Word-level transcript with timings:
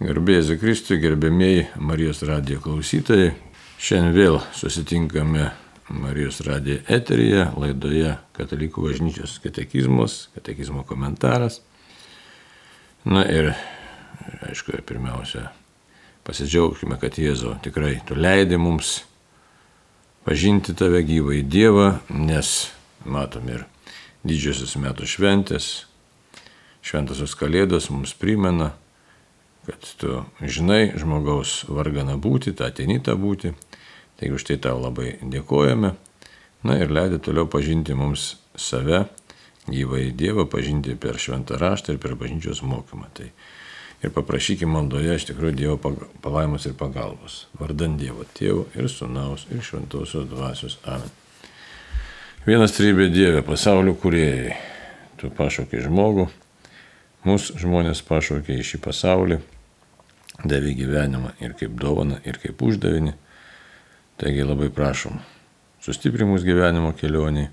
Garbėjai 0.00 0.54
Kristui, 0.56 0.96
gerbėmiai 0.96 1.66
Marijos 1.76 2.22
radijo 2.24 2.62
klausytojai. 2.64 3.34
Šiandien 3.76 4.14
vėl 4.16 4.38
susitinkame 4.56 5.50
Marijos 5.92 6.38
radijo 6.46 6.78
eteryje, 6.88 7.42
laidoje 7.60 8.14
Katalikų 8.32 8.86
bažnyčios 8.86 9.36
katekizmas, 9.44 10.30
katekizmo 10.32 10.86
komentaras. 10.88 11.60
Na 13.04 13.26
ir, 13.28 13.50
aišku, 14.48 14.80
pirmiausia, 14.88 15.50
pasidžiaugkime, 16.24 16.96
kad 16.96 17.20
Jėzau 17.20 17.58
tikrai 17.60 17.98
tu 18.08 18.16
leidai 18.16 18.56
mums 18.56 19.02
pažinti 20.24 20.72
tave 20.72 21.04
gyvą 21.04 21.42
į 21.42 21.44
Dievą, 21.44 21.88
nes 22.08 22.70
matom 23.04 23.52
ir 23.52 23.68
didžiosios 24.24 24.78
metų 24.80 25.04
šventės, 25.04 25.74
šventosios 26.80 27.36
kalėdos 27.36 27.92
mums 27.92 28.16
primena, 28.16 28.78
kad 29.66 29.84
tu 30.00 30.22
žinai 30.40 30.92
žmogaus 30.98 31.64
varganą 31.68 32.16
būti, 32.20 32.54
tą 32.56 32.70
ateini 32.70 33.00
tą 33.04 33.16
būti. 33.20 33.54
Taigi 34.20 34.36
už 34.36 34.44
tai 34.48 34.58
tau 34.60 34.80
labai 34.80 35.16
dėkojame. 35.22 35.94
Na 36.68 36.76
ir 36.76 36.92
leidai 36.92 37.20
toliau 37.24 37.48
pažinti 37.48 37.96
mums 37.96 38.34
save, 38.52 39.06
gyvai 39.70 40.10
Dievą, 40.12 40.44
pažinti 40.50 40.96
per 41.00 41.16
šventą 41.20 41.56
raštą 41.60 41.94
ir 41.94 42.02
per 42.02 42.16
bažnyčios 42.20 42.60
mokymą. 42.66 43.08
Tai 43.16 43.30
ir 44.04 44.12
paprašykime 44.12 44.72
maldoje 44.74 45.16
iš 45.16 45.28
tikrųjų 45.30 45.56
Dievo 45.56 45.94
palaimos 46.20 46.68
ir 46.68 46.76
pagalbos. 46.76 47.46
Vardant 47.60 47.96
Dievo 48.00 48.26
Tėvo 48.36 48.66
ir 48.76 48.90
Sūnaus 48.92 49.46
ir 49.52 49.64
Šventosios 49.64 50.28
Dvasios. 50.28 50.78
Amen. 50.84 51.08
Vienas 52.46 52.72
trybė 52.72 53.10
Dieve, 53.12 53.42
pasaulio 53.44 53.92
kuriejai. 54.00 54.56
Tu 55.20 55.28
pašaukiai 55.36 55.82
žmogų, 55.84 56.30
mūsų 57.26 57.58
žmonės 57.62 58.02
pašaukė 58.06 58.56
į 58.60 58.66
šį 58.70 58.80
pasaulį, 58.84 59.40
davė 60.44 60.74
gyvenimą 60.78 61.34
ir 61.44 61.56
kaip 61.58 61.76
dovana, 61.80 62.20
ir 62.24 62.40
kaip 62.42 62.62
uždavinį. 62.64 63.16
Taigi 64.20 64.44
labai 64.44 64.68
prašom, 64.72 65.20
sustiprimus 65.84 66.44
gyvenimo 66.44 66.92
kelionį, 66.96 67.48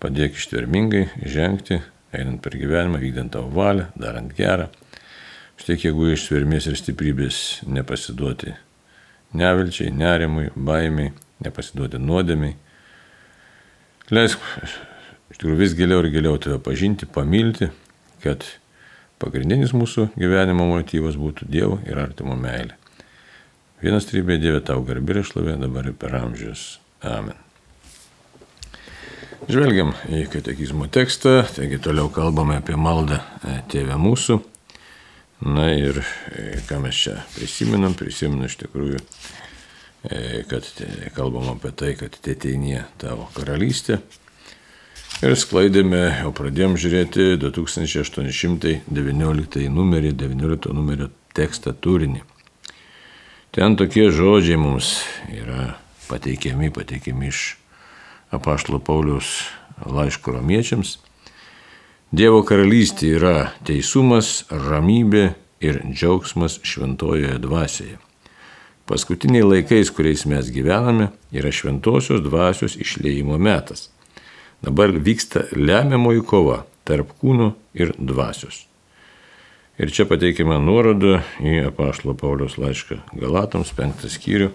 padėk 0.00 0.38
ištvermingai 0.40 1.06
žengti, 1.28 1.80
einant 2.14 2.40
per 2.44 2.56
gyvenimą, 2.60 3.00
vykdant 3.02 3.34
tavo 3.36 3.52
valią, 3.52 3.90
darant 4.00 4.32
gerą. 4.36 4.70
Štai 5.60 5.76
jeigu 5.78 6.10
ištvermės 6.14 6.66
ir 6.70 6.78
stiprybės 6.80 7.40
nepasiduoti 7.68 8.54
nevilčiai, 9.34 9.92
nerimui, 9.94 10.48
baimiai, 10.54 11.12
nepasiduoti 11.44 12.00
nuodėmiai. 12.00 12.56
Leisk 14.14 14.42
iš 15.32 15.40
tikrųjų 15.40 15.58
vis 15.58 15.74
giliau 15.78 16.02
ir 16.04 16.10
giliau 16.14 16.38
tave 16.38 16.60
pažinti, 16.62 17.08
pamilti, 17.10 17.70
kad 18.22 18.46
pagrindinis 19.24 19.72
mūsų 19.72 20.10
gyvenimo 20.20 20.66
motyvas 20.68 21.16
būtų 21.20 21.48
Dievo 21.48 21.80
ir 21.88 22.00
artimo 22.02 22.36
meilė. 22.36 22.76
Vienas 23.80 24.06
trybė 24.08 24.38
Dieve 24.40 24.60
tau 24.64 24.84
garbė 24.84 25.18
ir 25.18 25.26
šlovė 25.28 25.56
dabar 25.60 25.88
ir 25.88 25.96
per 25.98 26.14
amžius. 26.20 26.78
Amen. 27.04 27.36
Žvelgiam 29.44 29.90
į 30.08 30.22
katekizmo 30.32 30.86
tekstą, 30.88 31.42
taigi 31.52 31.76
toliau 31.84 32.08
kalbame 32.12 32.56
apie 32.62 32.78
maldą 32.80 33.18
e, 33.20 33.58
Tėvę 33.68 33.98
mūsų. 34.00 34.38
Na 35.44 35.66
ir 35.76 36.00
e, 36.00 36.62
ką 36.64 36.78
mes 36.80 36.96
čia 36.96 37.18
prisiminam, 37.34 37.92
prisiminam 37.98 38.48
iš 38.48 38.56
tikrųjų, 38.62 39.02
e, 40.08 40.44
kad 40.48 40.70
kalbam 41.16 41.50
apie 41.52 41.74
tai, 41.76 41.92
kad 42.00 42.16
tėteinė 42.24 42.86
tavo 43.02 43.28
karalystė 43.36 44.00
Ir 45.22 45.36
sklaidėme, 45.38 46.00
jau 46.24 46.32
pradėjom 46.34 46.74
žiūrėti 46.80 47.36
2819 47.38 49.68
numerį, 49.70 50.10
19 50.18 50.72
numerio 50.74 51.06
tekstą 51.38 51.70
turinį. 51.78 52.24
Ten 53.54 53.78
tokie 53.78 54.10
žodžiai 54.10 54.58
mums 54.58 55.06
yra 55.30 55.78
pateikiami, 56.08 56.72
pateikiami 56.74 57.30
iš 57.30 57.54
apaštalo 58.34 58.82
Paulius 58.82 59.46
laiško 59.86 60.34
romiečiams. 60.34 60.98
Dievo 62.10 62.42
karalystė 62.46 63.14
yra 63.14 63.54
teisumas, 63.66 64.44
ramybė 64.50 65.34
ir 65.62 65.82
džiaugsmas 65.94 66.58
šventojoje 66.66 67.38
dvasioje. 67.38 67.98
Paskutiniai 68.90 69.46
laikais, 69.46 69.90
kuriais 69.94 70.26
mes 70.26 70.50
gyvename, 70.50 71.14
yra 71.30 71.54
šventosios 71.54 72.26
dvasios 72.26 72.74
išleimo 72.76 73.38
metas. 73.38 73.93
Dabar 74.64 74.88
vyksta 75.04 75.42
lemiamoji 75.52 76.22
kova 76.24 76.62
tarp 76.88 77.10
kūno 77.20 77.50
ir 77.76 77.90
dvasios. 77.98 78.62
Ir 79.76 79.90
čia 79.92 80.06
pateikime 80.08 80.56
nuorodą 80.62 81.18
į 81.42 81.66
apaštalo 81.68 82.14
Paulius 82.16 82.56
laišką 82.62 82.96
Galatams 83.20 83.74
5 83.76 84.06
skyrių 84.14 84.48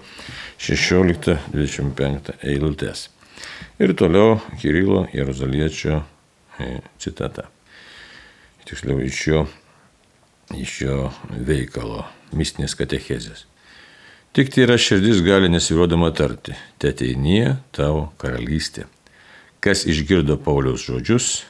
16-25 0.66 2.34
eilutės. 2.42 3.10
Ir 3.78 3.94
toliau 4.00 4.40
Kirilo 4.58 5.06
Jeruzaliečio 5.14 6.02
e, 6.58 6.80
citata. 6.98 7.46
Tiksliau 8.66 8.98
iš 9.06 9.24
jo, 9.28 9.48
iš 10.58 10.78
jo 10.88 11.00
veikalo, 11.30 12.08
mistinės 12.34 12.74
katechezės. 12.80 13.46
Tik 14.34 14.56
tai 14.56 14.66
yra 14.66 14.78
širdis 14.80 15.22
gali 15.26 15.52
nesirodama 15.54 16.10
tarti, 16.18 16.58
te 16.82 16.96
ateinie 16.96 17.60
tavo 17.76 18.10
karalystė 18.18 18.90
Kas 19.60 19.84
išgirdo 19.84 20.38
Pauliaus 20.40 20.86
žodžius, 20.88 21.42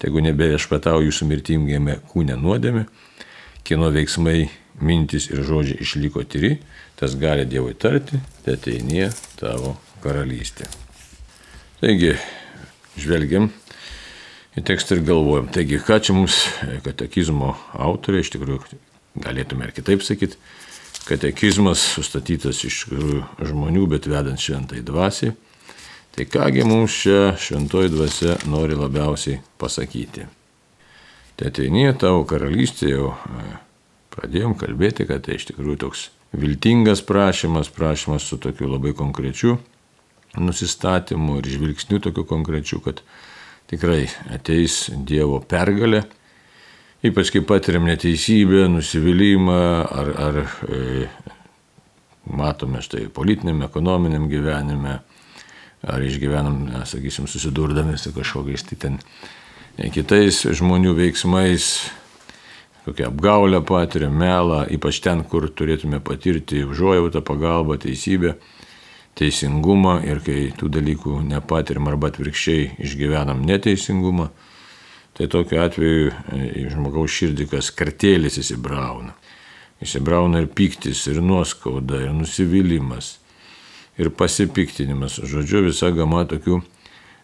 tegu 0.00 0.20
nebevešpatau 0.20 1.00
jūsų 1.06 1.28
mirtingame 1.30 1.96
kūne 2.10 2.36
nuodėme, 2.36 2.84
kino 3.64 3.88
veiksmai, 3.94 4.50
mintis 4.80 5.30
ir 5.32 5.40
žodžiai 5.48 5.80
išliko 5.80 6.24
tyri, 6.28 6.58
tas 7.00 7.16
gali 7.16 7.46
Dievui 7.48 7.72
tarti, 7.80 8.20
te 8.44 8.56
ateinie 8.56 9.08
tavo 9.40 9.78
karalystė. 10.04 10.68
Taigi, 11.80 12.14
žvelgiam 13.00 13.48
į 14.56 14.64
tekstą 14.68 14.98
ir 14.98 15.04
galvojam, 15.08 15.48
taigi, 15.52 15.80
ką 15.80 16.00
čia 16.04 16.16
mums 16.16 16.42
katekizmo 16.84 17.54
autoriai, 17.72 18.24
iš 18.24 18.34
tikrųjų, 18.36 18.80
galėtume 19.20 19.64
ir 19.64 19.76
kitaip 19.76 20.04
sakyti, 20.04 20.36
katekizmas 21.08 21.88
sustatytas 21.96 22.60
iš 22.68 22.84
žmonių, 23.48 23.86
bet 23.96 24.08
vedant 24.12 24.40
šventai 24.40 24.84
dvasiai 24.84 25.32
Tai 26.16 26.26
kągi 26.26 26.66
mums 26.66 26.94
čia 27.02 27.34
šventoji 27.38 27.92
dvasia 27.92 28.36
nori 28.50 28.76
labiausiai 28.78 29.40
pasakyti. 29.58 30.26
Tai 31.38 31.48
ateinie 31.48 31.88
tavo 31.96 32.24
karalystė 32.28 32.90
jau 32.90 33.12
e, 33.14 33.44
pradėjom 34.12 34.56
kalbėti, 34.60 35.06
kad 35.08 35.24
tai 35.24 35.38
iš 35.38 35.48
tikrųjų 35.52 35.78
toks 35.86 36.08
viltingas 36.36 37.02
prašymas, 37.06 37.70
prašymas 37.72 38.26
su 38.26 38.38
tokiu 38.42 38.68
labai 38.68 38.92
konkrečiu 38.98 39.58
nusistatymu 40.38 41.38
ir 41.40 41.48
žvilgsniu 41.50 41.98
tokiu 42.00 42.24
konkrečiu, 42.24 42.80
kad 42.80 43.02
tikrai 43.70 44.04
ateis 44.34 44.90
Dievo 45.06 45.40
pergalė, 45.42 46.04
ypač 47.06 47.32
kai 47.34 47.42
patiriam 47.46 47.86
neteisybę, 47.88 48.66
nusivylimą 48.70 49.60
ar, 49.90 50.12
ar 50.28 50.40
e, 50.68 51.06
matome 52.30 52.82
štai 52.84 53.08
politiniam, 53.14 53.64
ekonominiam 53.66 54.28
gyvenime, 54.30 55.00
ar 55.82 56.02
išgyvenam, 56.04 56.66
na, 56.68 56.84
sakysim, 56.86 57.28
susidurdami 57.30 57.98
su 57.98 58.12
kažkokiais 58.12 58.66
tai 58.68 58.78
ten 58.80 58.98
kitais 59.94 60.42
žmonių 60.44 60.92
veiksmais, 60.98 61.70
kokią 62.84 63.08
apgaulę 63.08 63.62
patiriam, 63.64 64.16
melą, 64.16 64.64
ypač 64.72 65.00
ten, 65.04 65.24
kur 65.24 65.48
turėtume 65.48 66.02
patirti 66.04 66.64
užuojautą, 66.68 67.22
pagalbą, 67.24 67.78
teisybę, 67.80 68.34
teisingumą 69.16 70.00
ir 70.04 70.20
kai 70.24 70.50
tų 70.56 70.68
dalykų 70.76 71.20
nepatirim 71.30 71.88
arba 71.88 72.10
atvirkščiai 72.12 72.76
išgyvenam 72.84 73.42
neteisingumą, 73.46 74.28
tai 75.16 75.28
tokiu 75.32 75.60
atveju 75.64 76.10
e, 76.10 76.42
į 76.62 76.66
žmogaus 76.74 77.16
širdį 77.16 77.48
kas 77.50 77.72
kartėlis 77.76 78.38
įsibrauna. 78.40 79.16
Įsibrauna 79.80 80.42
ir 80.42 80.50
piktis, 80.52 81.06
ir 81.08 81.22
nuoskauda, 81.24 82.04
ir 82.04 82.12
nusivylimas 82.16 83.19
ir 83.98 84.10
pasipiktinimas. 84.10 85.18
Žodžiu, 85.26 85.64
visa 85.66 85.90
gama 85.94 86.24
tokių, 86.28 86.60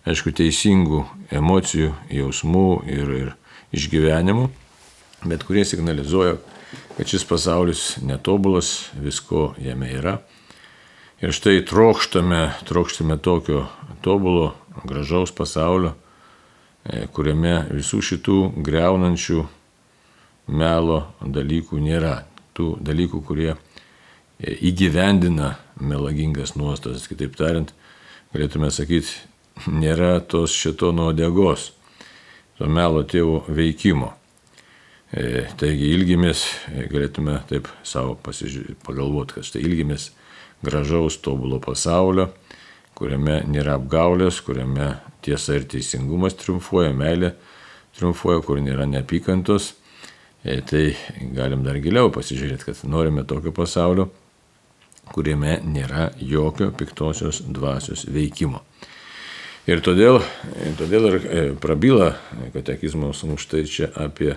aišku, 0.07 0.33
teisingų 0.37 1.05
emocijų, 1.35 1.93
jausmų 2.13 2.69
ir, 2.91 3.13
ir 3.21 3.33
išgyvenimų, 3.77 4.49
bet 5.27 5.45
kurie 5.47 5.65
signalizuoja, 5.67 6.37
kad 6.97 7.11
šis 7.11 7.27
pasaulis 7.29 7.85
netobulas, 8.03 8.91
visko 8.99 9.53
jame 9.63 9.91
yra. 9.99 10.19
Ir 11.23 11.33
štai 11.33 11.63
trokštame, 11.65 12.51
trokštame 12.69 13.17
tokio 13.25 13.65
tobulo, 14.05 14.53
gražaus 14.85 15.33
pasaulio, 15.33 15.95
e, 16.85 17.07
kuriame 17.09 17.63
visų 17.73 18.03
šitų 18.05 18.41
greunančių 18.65 19.47
melo 20.53 21.07
dalykų 21.21 21.81
nėra. 21.81 22.19
Tų 22.57 22.77
dalykų, 22.81 23.21
kurie 23.25 23.55
įgyvendina 24.41 25.55
melagingas 25.81 26.55
nuostatas. 26.57 27.07
Kitaip 27.09 27.37
tariant, 27.39 27.73
galėtume 28.35 28.71
sakyti, 28.75 29.13
nėra 29.71 30.21
tos 30.21 30.55
šito 30.55 30.93
nuodėgos, 30.97 31.71
to 32.59 32.69
melo 32.69 33.03
tėvo 33.09 33.43
veikimo. 33.49 34.13
E, 35.15 35.47
taigi 35.61 35.93
ilgimės, 35.95 36.43
e, 36.73 36.87
galėtume 36.91 37.39
taip 37.49 37.69
savo 37.87 38.17
pagalvoti, 38.19 39.39
kad 39.39 39.47
štai 39.47 39.63
ilgimės 39.63 40.11
gražaus, 40.67 41.21
tobulo 41.23 41.61
pasaulio, 41.63 42.33
kuriame 42.97 43.43
nėra 43.47 43.77
apgaulės, 43.79 44.41
kuriame 44.43 44.97
tiesa 45.25 45.61
ir 45.61 45.69
teisingumas 45.71 46.37
triumfuoja, 46.41 46.91
meilė 46.97 47.35
triumfuoja, 47.97 48.43
kur 48.45 48.61
nėra 48.61 48.89
neapykantos. 48.91 49.75
E, 50.47 50.61
tai 50.67 50.85
galim 51.35 51.63
dar 51.67 51.79
giliau 51.83 52.11
pasižiūrėti, 52.15 52.69
kad 52.69 52.83
norime 52.91 53.25
tokio 53.27 53.55
pasaulio, 53.55 54.11
kuriame 55.13 55.61
nėra 55.65 56.11
jokio 56.21 56.71
piktosios 56.77 57.43
dvasios 57.47 58.07
veikimo. 58.11 58.63
Ir 59.67 59.81
todėl, 59.83 60.21
todėl 60.79 61.09
ir 61.11 61.55
prabyla 61.59 62.13
katekizmas 62.55 63.25
mums 63.27 63.47
štai 63.47 63.65
čia 63.67 63.91
apie 63.99 64.37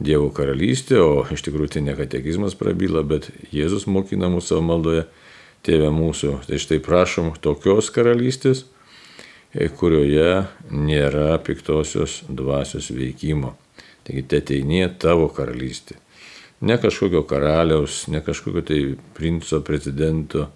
Dievo 0.00 0.30
karalystė, 0.32 0.96
o 1.04 1.26
iš 1.28 1.42
tikrųjų 1.44 1.74
tai 1.74 1.80
ne 1.84 1.92
katekizmas 1.92 2.54
prabyla, 2.56 3.02
bet 3.04 3.26
Jėzus 3.52 3.84
mokina 3.84 4.30
mūsų 4.32 4.54
savo 4.54 4.62
maldoje, 4.64 5.02
tėvė 5.66 5.90
mūsų. 5.92 6.38
Tai 6.46 6.60
štai 6.62 6.78
prašom 6.80 7.34
tokios 7.44 7.90
karalystės, 7.92 8.62
e, 9.52 9.68
kurioje 9.68 10.46
nėra 10.72 11.34
piktosios 11.44 12.22
dvasios 12.30 12.88
veikimo. 12.96 13.56
Taigi 14.06 14.24
te 14.24 14.40
teinė 14.52 14.86
tavo 15.02 15.28
karalystė. 15.36 15.98
Ne 16.60 16.76
kažkokio 16.80 17.22
karaliaus, 17.28 18.06
ne 18.12 18.20
kažkokio 18.24 18.62
tai 18.68 18.80
princo, 19.16 19.62
prezidento, 19.64 20.50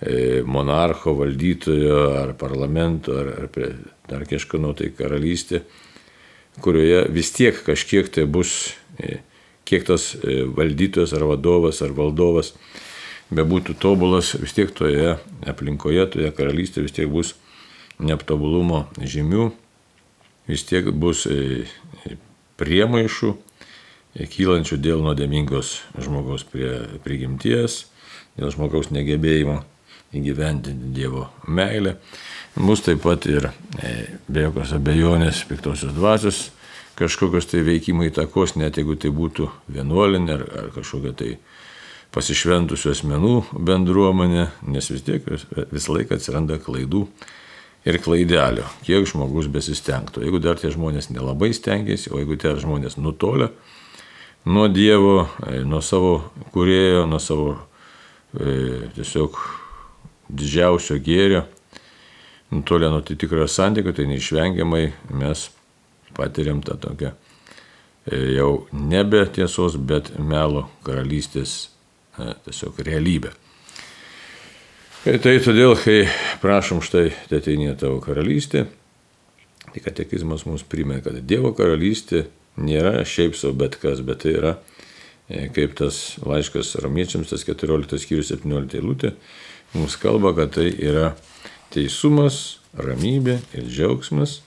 e, 0.00 0.42
monarcho, 0.46 1.14
valdytojo 1.14 2.00
ar 2.22 2.32
parlamento 2.38 3.14
ar, 3.18 3.28
ar 3.44 3.68
dar 4.08 4.26
kažkieno 4.26 4.72
tai 4.74 4.90
karalystė 4.96 5.62
kurioje 6.60 7.06
vis 7.12 7.30
tiek 7.32 7.56
kažkiek 7.64 8.08
tai 8.10 8.26
bus, 8.26 8.74
e, 8.98 9.20
kiek 9.68 9.86
tas 9.86 10.14
e, 10.16 10.42
valdytojas 10.44 11.14
ar 11.16 11.26
vadovas 11.28 11.82
ar 11.84 11.94
valdovas 11.96 12.54
bebūtų 13.34 13.76
tobulas, 13.80 14.32
vis 14.40 14.54
tiek 14.56 14.72
toje 14.74 15.16
aplinkoje, 15.46 16.06
toje 16.14 16.32
karalystėje 16.34 16.86
vis 16.86 16.96
tiek 16.96 17.10
bus 17.12 17.34
neaptobulumo 18.00 18.86
žymių, 18.98 19.50
vis 20.48 20.64
tiek 20.64 20.88
bus 20.94 21.26
priemaišų 22.58 23.34
kylančių 24.16 24.78
dėl 24.82 25.02
nuodėmingos 25.04 25.74
žmogaus 26.00 26.46
prie 26.48 26.70
prigimties, 27.04 27.84
dėl 28.38 28.54
žmogaus 28.54 28.92
negebėjimo 28.94 29.60
įgyvendinti 30.16 30.94
Dievo 30.96 31.28
meilę 31.46 31.98
mus 32.58 32.82
taip 32.82 33.02
pat 33.04 33.26
ir 33.28 33.50
e, 33.82 33.90
be 34.28 34.46
jokios 34.46 34.72
abejonės 34.76 35.44
piktosios 35.48 35.94
dvasios 35.96 36.48
kažkokios 36.98 37.46
tai 37.46 37.62
veikimo 37.62 38.02
įtakos, 38.08 38.56
net 38.58 38.78
jeigu 38.80 38.96
tai 38.98 39.12
būtų 39.14 39.46
vienuolinė 39.70 40.34
ar, 40.34 40.44
ar 40.62 40.70
kažkokia 40.74 41.12
tai 41.14 41.32
pasišventusių 42.14 42.90
asmenų 42.90 43.34
bendruomenė, 43.68 44.48
nes 44.72 44.90
vis 44.90 45.04
tiek 45.06 45.26
visą 45.70 45.94
laiką 45.94 46.16
atsiranda 46.18 46.58
klaidų 46.58 47.04
ir 47.86 48.00
klaidelio, 48.02 48.66
kiek 48.82 49.06
žmogus 49.06 49.46
besistengtų. 49.52 50.24
Jeigu 50.26 50.40
dar 50.42 50.58
tie 50.58 50.72
žmonės 50.74 51.12
nelabai 51.12 51.52
stengiasi, 51.54 52.10
o 52.10 52.18
jeigu 52.18 52.40
tie 52.40 52.56
žmonės 52.58 52.98
nutolia 52.98 53.52
nuo 54.48 54.68
Dievo, 54.68 55.28
e, 55.44 55.60
nuo 55.68 55.80
savo 55.84 56.12
kurėjo, 56.54 57.04
nuo 57.10 57.20
savo 57.20 57.50
e, 58.32 58.88
tiesiog 58.96 59.36
didžiausio 60.28 60.96
gėrio, 61.04 61.42
nutolę 62.52 62.88
nuo 62.88 63.02
tikrojo 63.04 63.48
santykio, 63.50 63.92
tai 63.92 64.08
neišvengiamai 64.08 64.86
mes 65.20 65.48
patiriam 66.16 66.62
tą 66.64 66.78
tokią 66.80 67.12
e, 67.12 68.22
jau 68.38 68.52
nebe 68.72 69.26
tiesos, 69.36 69.76
bet 69.76 70.14
melo 70.16 70.64
karalystės 70.86 71.58
e, 72.16 72.32
tiesiog 72.48 72.80
realybę. 72.88 73.34
Ir 75.08 75.20
tai 75.22 75.36
todėl, 75.44 75.76
kai 75.78 76.00
prašom 76.42 76.80
štai, 76.84 77.10
tai 77.28 77.42
ateinė 77.42 77.76
tavo 77.78 78.00
karalystė, 78.04 78.64
tai 79.68 79.84
katekizmas 79.84 80.48
mums 80.48 80.64
primena, 80.64 81.04
kad 81.04 81.20
Dievo 81.28 81.52
karalystė 81.56 82.24
nėra 82.58 83.04
šiaip 83.06 83.38
savo 83.38 83.56
bet 83.62 83.78
kas, 83.82 84.02
bet 84.04 84.24
tai 84.24 84.34
yra 84.38 84.56
kaip 85.28 85.74
tas 85.76 86.16
laiškas 86.24 86.76
romiečiams, 86.82 87.28
tas 87.30 87.44
14 87.44 88.00
skyrius 88.00 88.32
17 88.32 88.78
eilutė, 88.80 89.12
mums 89.74 89.98
kalba, 90.00 90.32
kad 90.36 90.54
tai 90.56 90.70
yra 90.72 91.12
teisumas, 91.74 92.58
ramybė 92.78 93.38
ir 93.56 93.68
džiaugsmas. 93.68 94.40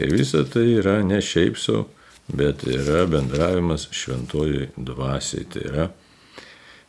Ir 0.00 0.14
visa 0.14 0.40
tai 0.48 0.64
yra 0.78 1.02
ne 1.04 1.20
šiaip 1.20 1.58
savo, 1.60 1.84
bet 2.32 2.64
yra 2.64 3.04
bendravimas 3.10 3.90
šventojui 3.92 4.70
dvasiai. 4.76 5.44
Tai 5.52 5.66
yra 5.68 5.86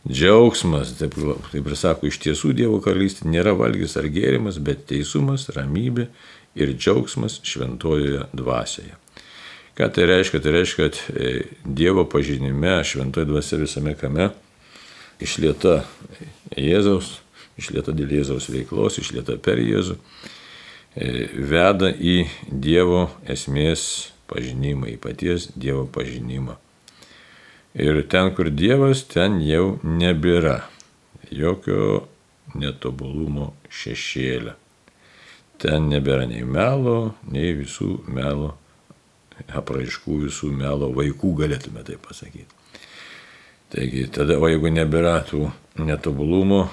džiaugsmas, 0.07 0.95
taip, 1.01 1.19
taip 1.51 1.67
ir 1.67 1.79
sako, 1.79 2.07
iš 2.07 2.21
tiesų 2.23 2.55
Dievo 2.55 2.79
karalystė 2.83 3.27
nėra 3.27 3.57
valgys 3.59 3.97
ar 3.99 4.07
gėrimas, 4.07 4.61
bet 4.63 4.87
teisumas, 4.87 5.49
ramybė 5.51 6.07
ir 6.55 6.75
džiaugsmas 6.77 7.41
šventojoje 7.43 8.29
dvasioje. 8.31 9.02
Ką 9.73 9.89
tai 9.89 10.05
reiškia? 10.09 10.39
Tai 10.43 10.53
reiškia, 10.53 10.87
kad 10.87 11.01
e, 11.17 11.33
Dievo 11.65 12.05
pažinime, 12.05 12.77
šventoje 12.85 13.25
dvasia 13.29 13.57
visame 13.61 13.95
kame 13.97 14.29
išlieta 15.23 15.81
Jėzaus 16.53 17.23
išlieta 17.57 17.93
dėl 17.95 18.13
Jėzaus 18.17 18.49
veiklos, 18.51 18.99
išlieta 19.01 19.37
per 19.41 19.61
Jėzų, 19.61 19.97
e, 20.95 21.27
veda 21.33 21.91
į 21.91 22.23
Dievo 22.49 23.07
esmės 23.29 24.13
pažinimą, 24.29 24.93
į 24.93 24.97
paties 25.03 25.51
Dievo 25.55 25.85
pažinimą. 25.85 26.57
Ir 27.73 28.03
ten, 28.09 28.29
kur 28.37 28.51
Dievas, 28.53 29.01
ten 29.09 29.39
jau 29.41 29.79
nebėra 29.83 30.61
jokio 31.33 32.05
netobulumo 32.53 33.53
šešėlio. 33.73 34.53
Ten 35.57 35.87
nebėra 35.89 36.27
nei 36.29 36.43
melo, 36.45 37.15
nei 37.25 37.53
visų 37.57 38.03
melo 38.11 38.53
apraiškų, 39.47 40.19
visų 40.27 40.51
melo 40.55 40.91
vaikų, 40.95 41.33
galėtume 41.43 41.83
tai 41.87 41.97
pasakyti. 42.01 42.49
Taigi, 43.73 44.05
tada, 44.13 44.37
o 44.37 44.49
jeigu 44.49 44.69
nebėra 44.69 45.17
tų 45.25 45.47
netobulumo 45.81 46.67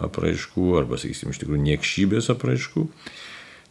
apraiškų, 0.00 0.68
arba, 0.78 1.00
sakysim, 1.00 1.32
iš 1.32 1.42
tikrųjų 1.42 1.64
niekšybės 1.64 2.30
apraiškų, 2.32 2.86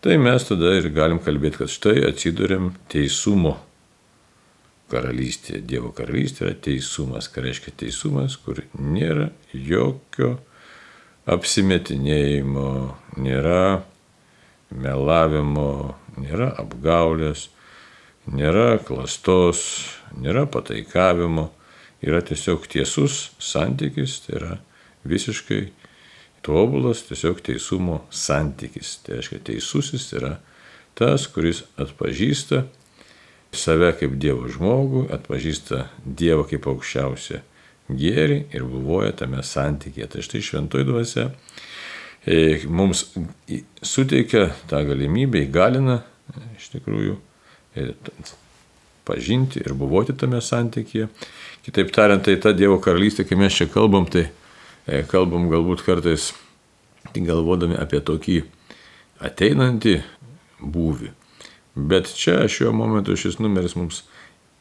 tai 0.04 0.20
mes 0.20 0.46
tada 0.48 0.76
ir 0.78 0.90
galim 0.94 1.22
kalbėti, 1.24 1.64
kad 1.64 1.72
štai 1.72 1.98
atsidurėm 2.10 2.74
teisumo 2.92 3.56
karalystėje. 4.92 5.62
Dievo 5.70 5.94
karalystė 5.96 6.48
yra 6.48 6.56
teisumas. 6.68 7.30
Ką 7.32 7.44
reiškia 7.46 7.74
teisumas, 7.80 8.38
kur 8.42 8.62
nėra 8.74 9.30
jokio 9.54 10.36
apsimetinėjimo, 11.30 12.70
nėra 13.22 13.84
melavimo, 14.70 15.96
nėra 16.18 16.52
apgaulės, 16.62 17.48
nėra 18.34 18.80
klastos, 18.86 19.62
nėra 20.18 20.46
pataikavimo, 20.50 21.50
yra 22.06 22.22
tiesiog 22.26 22.68
tiesus 22.72 23.30
santykis, 23.42 24.20
tai 24.26 24.36
yra 24.40 24.52
visiškai 25.10 25.62
tobulas 26.46 27.04
tiesiog 27.08 27.42
teisumo 27.46 28.04
santykis. 28.12 28.98
Tai 29.04 29.20
reiškia, 29.20 29.42
teisusis 29.52 30.10
yra 30.18 30.38
tas, 31.00 31.28
kuris 31.32 31.64
atpažįsta 31.80 32.66
save 33.56 33.92
kaip 34.00 34.18
Dievo 34.22 34.50
žmogų, 34.52 35.08
atpažįsta 35.16 35.88
Dievą 36.06 36.46
kaip 36.50 36.68
aukščiausią 36.70 37.42
gėrį 37.90 38.44
ir 38.54 38.66
buvoja 38.70 39.16
tame 39.24 39.42
santykėje. 39.44 40.10
Tai 40.14 40.26
štai 40.26 40.44
šventoji 40.46 40.88
dvasia 40.88 41.30
e, 42.26 42.60
mums 42.70 43.08
suteikia 43.82 44.52
tą 44.70 44.84
galimybę, 44.86 45.48
įgalina 45.48 46.04
iš 46.60 46.70
tikrųjų 46.76 47.18
pažinti 49.08 49.62
ir 49.64 49.74
buvoti 49.78 50.14
tame 50.18 50.42
santykėje. 50.44 51.08
Kitaip 51.66 51.90
tariant, 51.96 52.24
tai 52.26 52.38
ta 52.42 52.54
Dievo 52.56 52.78
karalystė, 52.84 53.26
kai 53.28 53.38
mes 53.40 53.56
čia 53.56 53.68
kalbam, 53.72 54.06
tai 54.10 54.28
E, 54.90 55.04
kalbam 55.06 55.50
galbūt 55.52 55.84
kartais 55.86 56.32
galvodami 57.14 57.78
apie 57.78 58.00
tokį 58.06 58.40
ateinantį 59.26 60.00
būvį. 60.60 61.12
Bet 61.90 62.10
čia 62.18 62.42
šiuo 62.50 62.72
momentu 62.76 63.14
šis 63.20 63.38
numeris 63.44 63.76
mums 63.78 64.02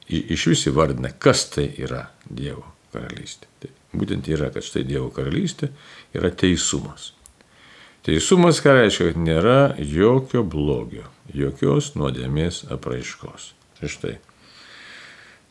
iš 0.09 0.49
vis 0.51 0.67
įvardina, 0.69 1.15
kas 1.17 1.47
tai 1.55 1.69
yra 1.81 2.09
Dievo 2.29 2.67
karalystė. 2.93 3.49
Tai 3.63 3.73
būtent 3.97 4.29
yra, 4.29 4.51
kad 4.53 4.67
štai 4.67 4.85
Dievo 4.89 5.09
karalystė 5.15 5.71
yra 6.17 6.31
teisumas. 6.35 7.13
Teisumas, 8.09 8.63
ką 8.65 8.73
reiškia, 8.73 9.11
kad 9.11 9.21
nėra 9.21 9.59
jokio 9.85 10.41
blogio, 10.41 11.05
jokios 11.37 11.91
nuodėmės 11.99 12.63
apraiškos. 12.73 13.51
Tai 13.77 13.91
štai. 13.93 14.15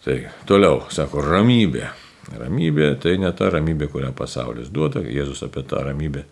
Tai 0.02 0.16
toliau, 0.50 0.82
sako, 0.90 1.22
ramybė. 1.22 1.92
Ramybė 2.34 2.96
tai 3.04 3.14
ne 3.22 3.30
ta 3.38 3.52
ramybė, 3.54 3.92
kurią 3.94 4.10
pasaulis 4.18 4.74
duoda. 4.74 5.06
Jėzus 5.06 5.46
apie 5.46 5.62
tą 5.70 5.84
ramybę 5.86 6.26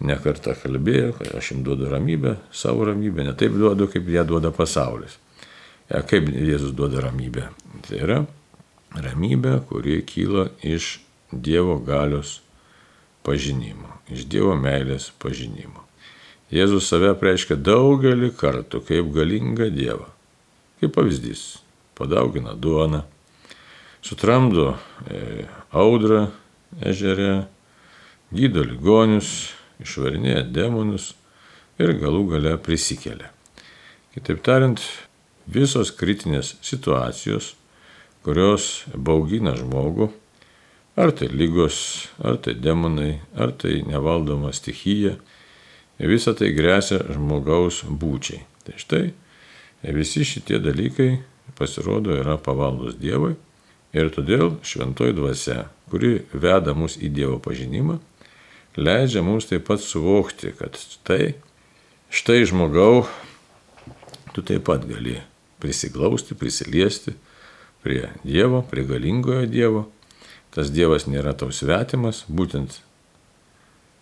nekartą 0.00 0.54
kalbėjo, 0.58 1.12
kad 1.18 1.34
aš 1.38 1.52
jums 1.52 1.64
duodu 1.66 1.88
ramybę, 1.92 2.36
savo 2.52 2.88
ramybę, 2.88 3.24
ne 3.28 3.34
taip 3.38 3.56
duodu, 3.56 3.88
kaip 3.92 4.08
ją 4.08 4.24
duoda 4.26 4.50
pasaulis. 4.54 5.18
Ja, 5.90 6.02
kaip 6.06 6.28
Jėzus 6.30 6.74
duoda 6.76 7.02
ramybę? 7.06 7.48
Tai 7.86 7.98
yra 7.98 8.20
ramybė, 8.94 9.58
kuri 9.68 10.00
kyla 10.06 10.50
iš 10.66 10.98
Dievo 11.30 11.76
galios 11.86 12.40
pažinimo, 13.26 13.88
iš 14.10 14.26
Dievo 14.30 14.56
meilės 14.58 15.10
pažinimo. 15.22 15.84
Jėzus 16.50 16.88
save 16.90 17.12
reiškia 17.14 17.56
daugelį 17.56 18.32
kartų 18.34 18.82
kaip 18.88 19.12
galingą 19.14 19.68
Dievą. 19.70 20.08
Kaip 20.80 20.96
pavyzdys, 20.96 21.60
padaugina 21.94 22.56
duoną, 22.56 23.04
sutramdo 24.02 24.72
e, 25.06 25.46
audrą 25.70 26.30
ežere, 26.80 27.46
gydo 28.32 28.64
ligonius, 28.64 29.52
išvarinėja 29.82 30.46
demonus 30.48 31.12
ir 31.80 31.94
galų 32.00 32.24
gale 32.34 32.56
prisikelia. 32.62 33.30
Kitaip 34.14 34.42
tariant, 34.42 34.82
visos 35.46 35.92
kritinės 35.94 36.56
situacijos, 36.66 37.54
kurios 38.26 38.84
baugina 38.94 39.54
žmogų, 39.58 40.10
ar 40.96 41.12
tai 41.16 41.28
lygos, 41.32 42.08
ar 42.18 42.38
tai 42.42 42.54
demonai, 42.54 43.20
ar 43.34 43.52
tai 43.52 43.80
nevaldoma 43.86 44.52
stichija, 44.52 45.16
visa 45.98 46.34
tai 46.34 46.52
grėsia 46.56 47.02
žmogaus 47.12 47.84
būčiai. 47.84 48.44
Tai 48.64 48.76
štai 48.80 49.04
visi 49.96 50.24
šitie 50.24 50.60
dalykai 50.60 51.20
pasirodo 51.58 52.14
yra 52.16 52.36
pavaldus 52.40 52.96
Dievui 53.00 53.34
ir 53.96 54.10
todėl 54.14 54.54
šventoji 54.66 55.16
dvasia, 55.16 55.64
kuri 55.90 56.20
veda 56.32 56.74
mus 56.76 56.96
į 57.00 57.10
Dievo 57.14 57.38
pažinimą, 57.42 57.98
leidžia 58.78 59.24
mums 59.26 59.48
taip 59.50 59.66
pat 59.66 59.82
suvokti, 59.82 60.54
kad 60.58 60.78
tai, 61.06 61.34
štai 62.12 62.44
žmogau, 62.46 63.06
tu 64.34 64.44
taip 64.46 64.64
pat 64.68 64.86
gali 64.88 65.18
prisiglausti, 65.60 66.38
prisiliesti 66.38 67.16
prie 67.82 68.08
Dievo, 68.24 68.62
prie 68.70 68.86
galingojo 68.86 69.48
Dievo. 69.50 69.88
Tas 70.54 70.70
Dievas 70.74 71.06
nėra 71.06 71.32
tau 71.38 71.52
svetimas, 71.54 72.24
būtent 72.26 72.80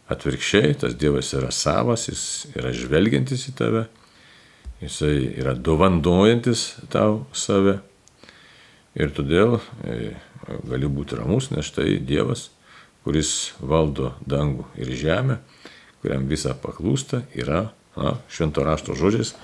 atvirkščiai, 0.09 0.79
tas 0.81 0.97
Dievas 0.97 1.35
yra 1.37 1.51
savas, 1.53 2.07
jis 2.09 2.23
yra 2.57 2.73
žvelgiantis 2.73 3.45
į 3.51 3.55
tave, 3.59 3.85
jisai 4.81 5.35
yra 5.37 5.53
dovandojantis 5.53 6.71
tau 6.93 7.27
save. 7.37 7.79
Ir 8.99 9.13
todėl 9.15 9.59
e, 9.85 10.15
gali 10.65 10.89
būti 10.89 11.19
ramus, 11.19 11.51
nes 11.53 11.69
štai 11.69 11.99
Dievas, 12.01 12.49
kuris 13.05 13.53
valdo 13.61 14.15
dangų 14.25 14.65
ir 14.81 14.91
žemę, 14.97 15.39
kuriam 16.01 16.25
visą 16.31 16.57
paklūsta, 16.57 17.27
yra, 17.37 17.69
na, 17.99 18.17
švento 18.33 18.65
rašto 18.65 18.97
žodžiais, 18.97 19.35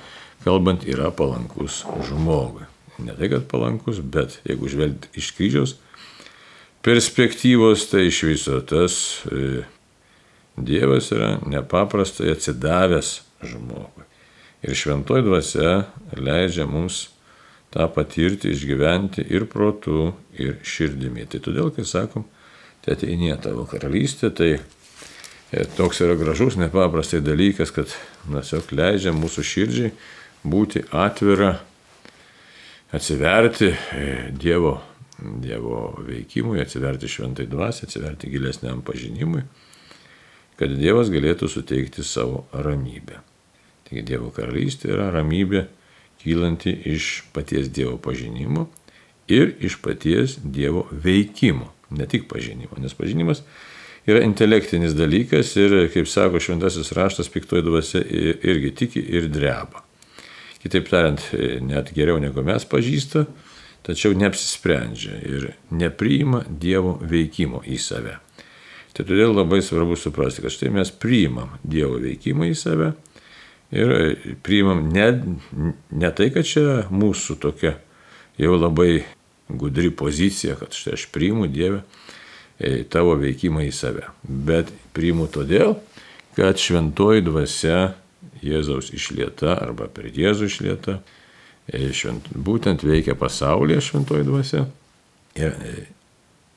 kalbant, 0.47 0.89
yra 0.89 1.13
palankus 1.13 1.83
žmogui. 2.09 2.65
Ne 3.05 3.13
tai, 3.19 3.29
kad 3.29 3.45
palankus, 3.51 4.01
bet 4.01 4.39
jeigu 4.47 4.71
žvelgti 4.71 5.13
iš 5.19 5.35
kryžiaus 5.37 5.77
perspektyvos, 6.85 7.89
tai 7.91 8.09
iš 8.11 8.23
viso 8.29 8.61
tas 8.69 8.97
e, 9.33 9.65
Dievas 10.55 11.09
yra 11.11 11.41
nepaprastai 11.51 12.31
atsidavęs 12.31 13.17
žmogui. 13.43 14.05
Ir 14.63 14.77
šventoji 14.79 15.25
dvasia 15.27 15.73
leidžia 16.15 16.69
mums 16.71 17.09
tą 17.75 17.89
patirti, 17.91 18.53
išgyventi 18.55 19.25
ir 19.35 19.49
protu, 19.51 20.13
ir 20.39 20.61
širdimi. 20.63 21.27
Tai 21.27 21.41
todėl, 21.43 21.73
kai 21.75 21.83
sakom, 21.89 22.29
tai 22.85 22.95
ateinė 22.95 23.35
tavo 23.43 23.67
karalystė, 23.67 24.31
tai 24.31 24.51
e, 24.55 25.67
toks 25.75 26.05
yra 26.07 26.15
gražus, 26.21 26.55
nepaprastai 26.61 27.19
dalykas, 27.25 27.75
kad 27.75 27.91
tiesiog 28.29 28.71
leidžia 28.79 29.17
mūsų 29.17 29.45
širdžiai 29.51 29.93
būti 30.47 30.85
atvira, 30.95 31.57
atsiverti 32.95 33.73
e, 33.75 34.09
Dievo, 34.39 34.79
Dievo 35.19 35.95
veikimui, 36.03 36.59
atsiverti 36.63 37.09
šventai 37.09 37.47
dvasiai, 37.47 37.87
atsiverti 37.87 38.31
gilesniam 38.33 38.81
pažinimui, 38.83 39.45
kad 40.59 40.75
Dievas 40.75 41.11
galėtų 41.13 41.49
suteikti 41.51 42.03
savo 42.07 42.45
ramybę. 42.53 43.21
Taigi 43.87 44.03
Dievo 44.07 44.33
karalystė 44.35 44.91
yra 44.95 45.11
ramybė 45.15 45.69
kylanti 46.23 46.73
iš 46.91 47.25
paties 47.35 47.71
Dievo 47.75 47.95
pažinimo 48.03 48.67
ir 49.31 49.55
iš 49.65 49.79
paties 49.85 50.39
Dievo 50.43 50.89
veikimo, 50.91 51.71
ne 51.95 52.09
tik 52.11 52.27
pažinimo, 52.31 52.75
nes 52.83 52.97
pažinimas 52.97 53.45
yra 54.09 54.25
intelektinis 54.25 54.97
dalykas 54.99 55.55
ir, 55.57 55.77
kaip 55.95 56.09
sako 56.11 56.43
šventasis 56.43 56.93
raštas, 56.97 57.31
piktoji 57.33 57.65
dvasia 57.65 58.03
irgi 58.03 58.75
tiki 58.77 59.01
ir 59.01 59.31
dreba. 59.33 59.85
Kitaip 60.65 60.89
tariant, 60.89 61.21
net 61.65 61.93
geriau 61.97 62.19
negu 62.21 62.43
mes 62.45 62.65
pažįsta, 62.69 63.27
tačiau 63.85 64.17
neapsisprendžia 64.17 65.19
ir 65.29 65.49
nepriima 65.75 66.43
Dievo 66.49 66.97
veikimo 67.03 67.63
į 67.67 67.79
save. 67.81 68.19
Tai 68.95 69.05
todėl 69.05 69.35
labai 69.35 69.59
svarbu 69.65 69.97
suprasti, 69.99 70.45
kad 70.45 70.55
štai 70.55 70.71
mes 70.75 70.93
priimam 70.93 71.57
Dievo 71.63 71.99
veikimą 72.03 72.49
į 72.53 72.55
save 72.59 72.93
ir 73.75 74.17
priimam 74.47 74.87
ne, 74.93 75.09
ne 75.91 76.11
tai, 76.15 76.31
kad 76.35 76.47
čia 76.47 76.85
mūsų 76.95 77.37
tokia 77.43 77.75
jau 78.39 78.55
labai 78.57 79.05
gudri 79.49 79.91
pozicija, 79.91 80.57
kad 80.61 80.75
štai 80.75 80.95
aš 80.97 81.09
priimu 81.15 81.49
Dievę 81.51 81.83
e, 82.59 82.85
tavo 82.91 83.17
veikimą 83.21 83.67
į 83.67 83.73
save, 83.75 84.09
bet 84.23 84.71
priimu 84.97 85.27
todėl, 85.33 85.77
kad 86.39 86.59
šventoji 86.61 87.27
dvasia 87.27 87.83
Jėzaus 88.45 88.91
išlieta 88.95 89.55
arba 89.57 89.89
per 89.93 90.09
Jėzų 90.13 90.49
išlieta, 90.51 90.99
švent, 91.73 92.29
būtent 92.35 92.85
veikia 92.85 93.15
pasaulyje 93.19 93.81
šventoji 93.81 94.27
dvasia 94.27 94.65
ir 95.39 95.55
e, 95.55 95.87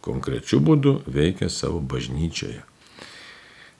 konkrečiu 0.04 0.60
būdu 0.64 1.02
veikia 1.08 1.50
savo 1.52 1.80
bažnyčioje. 1.80 2.64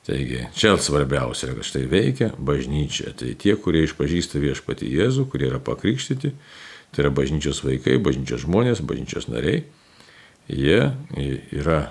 Taigi, 0.08 0.46
čia 0.56 0.78
svarbiausia, 0.80 1.52
kad 1.52 1.68
štai 1.68 1.84
veikia 1.92 2.30
bažnyčia. 2.40 3.12
Tai 3.20 3.34
tie, 3.36 3.58
kurie 3.60 3.84
išpažįsta 3.84 4.40
viešpati 4.40 4.88
Jėzų, 4.88 5.26
kurie 5.28 5.50
yra 5.50 5.60
pakrikštyti, 5.60 6.32
tai 6.96 7.04
yra 7.04 7.12
bažnyčios 7.12 7.60
vaikai, 7.66 7.98
bažnyčios 8.00 8.46
žmonės, 8.46 8.80
bažnyčios 8.88 9.28
nariai, 9.28 9.66
jie 10.48 10.94
yra 11.52 11.90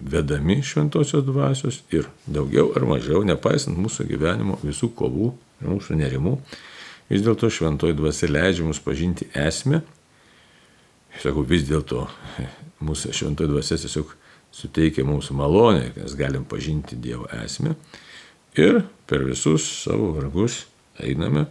vedami 0.00 0.58
šventosios 0.66 1.22
dvasios 1.22 1.84
ir 1.94 2.08
daugiau 2.26 2.72
ar 2.74 2.88
mažiau, 2.88 3.22
nepaisant 3.22 3.78
mūsų 3.78 4.08
gyvenimo 4.10 4.58
visų 4.64 4.90
kovų 4.98 5.30
ir 5.60 5.70
mūsų 5.70 6.00
nerimų, 6.00 6.34
vis 7.10 7.24
dėlto 7.26 7.50
šventoji 7.50 7.98
dvasia 7.98 8.30
leidžia 8.30 8.66
mums 8.66 8.80
pažinti 8.82 9.28
esmę. 9.36 9.82
Sakau, 11.20 11.42
vis 11.42 11.66
dėlto 11.68 12.06
mūsų 12.86 13.14
šventoji 13.16 13.50
dvasia 13.50 13.80
tiesiog 13.82 14.14
suteikia 14.54 15.04
mums 15.06 15.30
malonę, 15.34 15.90
mes 15.96 16.14
galim 16.18 16.44
pažinti 16.48 16.98
Dievo 16.98 17.28
esmę 17.42 17.76
ir 18.58 18.82
per 19.06 19.22
visus 19.24 19.66
savo 19.84 20.10
vargus 20.16 20.64
einame, 20.98 21.46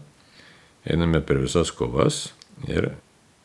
einame 0.83 1.21
per 1.23 1.39
visas 1.39 1.71
kovas 1.71 2.33
ir, 2.67 2.91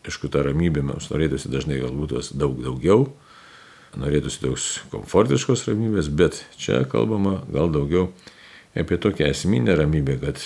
aišku, 0.04 0.30
tą 0.30 0.42
ramybę 0.46 0.82
mums 0.82 1.10
norėtųsi 1.12 1.52
dažnai 1.52 1.78
galbūt 1.82 2.34
daug 2.34 2.58
daugiau, 2.62 3.06
norėtųsi 3.98 4.42
toks 4.42 4.66
komfortiškos 4.90 5.68
ramybės, 5.68 6.10
bet 6.10 6.42
čia 6.58 6.82
kalbama 6.90 7.40
gal 7.52 7.70
daugiau 7.70 8.10
apie 8.74 8.98
tokią 8.98 9.30
esminę 9.30 9.76
ramybę, 9.78 10.18
kad 10.18 10.42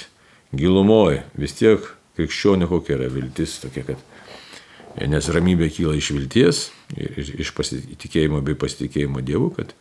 gilumoje 0.52 1.22
vis 1.38 1.56
tiek 1.58 1.84
krikščionio 2.18 2.68
kokia 2.70 2.96
yra 2.98 3.08
viltis, 3.12 3.58
tokia, 3.62 3.84
kad 3.86 5.08
nes 5.08 5.28
ramybė 5.30 5.68
kyla 5.70 5.94
iš 5.98 6.12
vilties 6.16 6.62
iš 6.96 7.52
pasitikėjimo 7.54 8.40
bei 8.44 8.56
pasitikėjimo 8.58 9.22
Dievu, 9.22 9.50
kad 9.54 9.74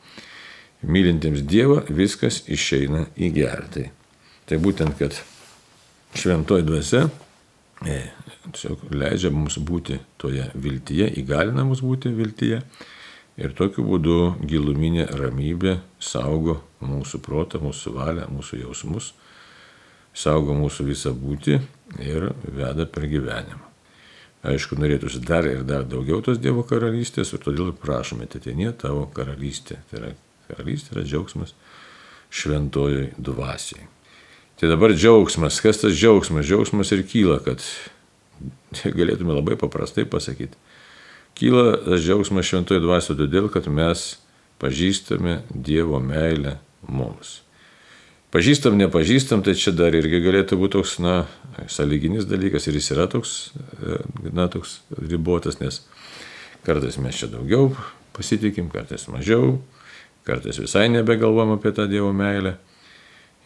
mylintiems 0.84 1.46
Dievą 1.48 1.84
viskas 1.90 2.44
išeina 2.52 3.08
į 3.16 3.32
gerą. 3.38 3.66
Tai, 3.74 3.86
tai 4.50 4.60
būtent, 4.62 4.98
kad 5.00 5.16
šventoji 6.18 6.66
dvasia 6.68 7.08
e, 7.86 7.98
leidžia 8.92 9.32
mums 9.34 9.58
būti 9.58 10.00
toje 10.22 10.50
viltyje, 10.56 11.10
įgalina 11.22 11.66
mus 11.68 11.82
būti 11.86 12.12
viltyje 12.14 12.62
ir 13.38 13.54
tokiu 13.58 13.86
būdu 13.86 14.18
giluminė 14.50 15.08
ramybė 15.18 15.78
saugo 16.00 16.60
mūsų 16.82 17.22
protą, 17.26 17.62
mūsų 17.64 17.94
valią, 17.98 18.28
mūsų 18.34 18.64
jausmus, 18.64 19.14
saugo 20.18 20.56
mūsų 20.58 20.88
visą 20.90 21.14
būti 21.16 21.60
ir 22.02 22.32
veda 22.44 22.88
per 22.90 23.08
gyvenimą. 23.10 23.64
Aišku, 24.48 24.78
norėtųsi 24.80 25.20
dar 25.26 25.48
ir 25.50 25.64
dar 25.68 25.84
daugiau 25.90 26.22
tos 26.24 26.40
Dievo 26.40 26.64
karalystės 26.68 27.34
ir 27.34 27.42
todėl 27.44 27.74
prašome, 27.76 28.28
ateinie 28.30 28.70
tavo 28.80 29.08
karalystė. 29.14 29.82
Tai 29.90 30.00
yra 30.00 30.12
karalystė 30.48 30.96
yra 30.96 31.04
džiaugsmas 31.08 31.56
šventojoj 32.30 33.12
dvasiai. 33.18 33.88
Tai 34.58 34.70
dabar 34.72 34.94
džiaugsmas, 34.96 35.60
kas 35.62 35.82
tas 35.84 35.98
džiaugsmas? 35.98 36.46
Džiaugsmas 36.48 36.94
ir 36.96 37.04
kyla, 37.10 37.42
kad 37.46 37.66
galėtume 39.00 39.36
labai 39.36 39.58
paprastai 39.60 40.08
pasakyti. 40.10 40.58
Kyla 41.38 41.76
tas 41.86 42.06
džiaugsmas 42.06 42.48
šventojoj 42.48 42.86
dvasioje 42.86 43.20
todėl, 43.26 43.52
kad 43.54 43.68
mes 43.70 44.08
pažįstame 44.62 45.42
Dievo 45.54 46.00
meilę 46.02 46.58
mums. 46.88 47.42
Pažįstam, 48.32 48.76
nepažįstam, 48.76 49.42
tai 49.44 49.54
čia 49.56 49.72
dar 49.72 49.96
irgi 49.96 50.20
galėtų 50.24 50.58
būti 50.60 50.76
toks, 50.76 50.98
na, 51.00 51.22
sąlyginis 51.72 52.28
dalykas 52.28 52.68
ir 52.68 52.76
jis 52.76 52.92
yra 52.96 53.06
toks, 53.12 53.38
e, 53.80 54.02
na, 54.36 54.50
toks 54.52 54.82
ribotas, 55.00 55.62
nes 55.62 55.86
Kartais 56.68 56.98
mes 57.00 57.16
čia 57.16 57.30
daugiau 57.32 57.70
pasitikim, 58.12 58.68
kartais 58.68 59.06
mažiau, 59.08 59.62
kartais 60.28 60.58
visai 60.60 60.90
nebegalvom 60.92 61.54
apie 61.56 61.72
tą 61.72 61.86
Dievo 61.88 62.10
meilę, 62.12 62.58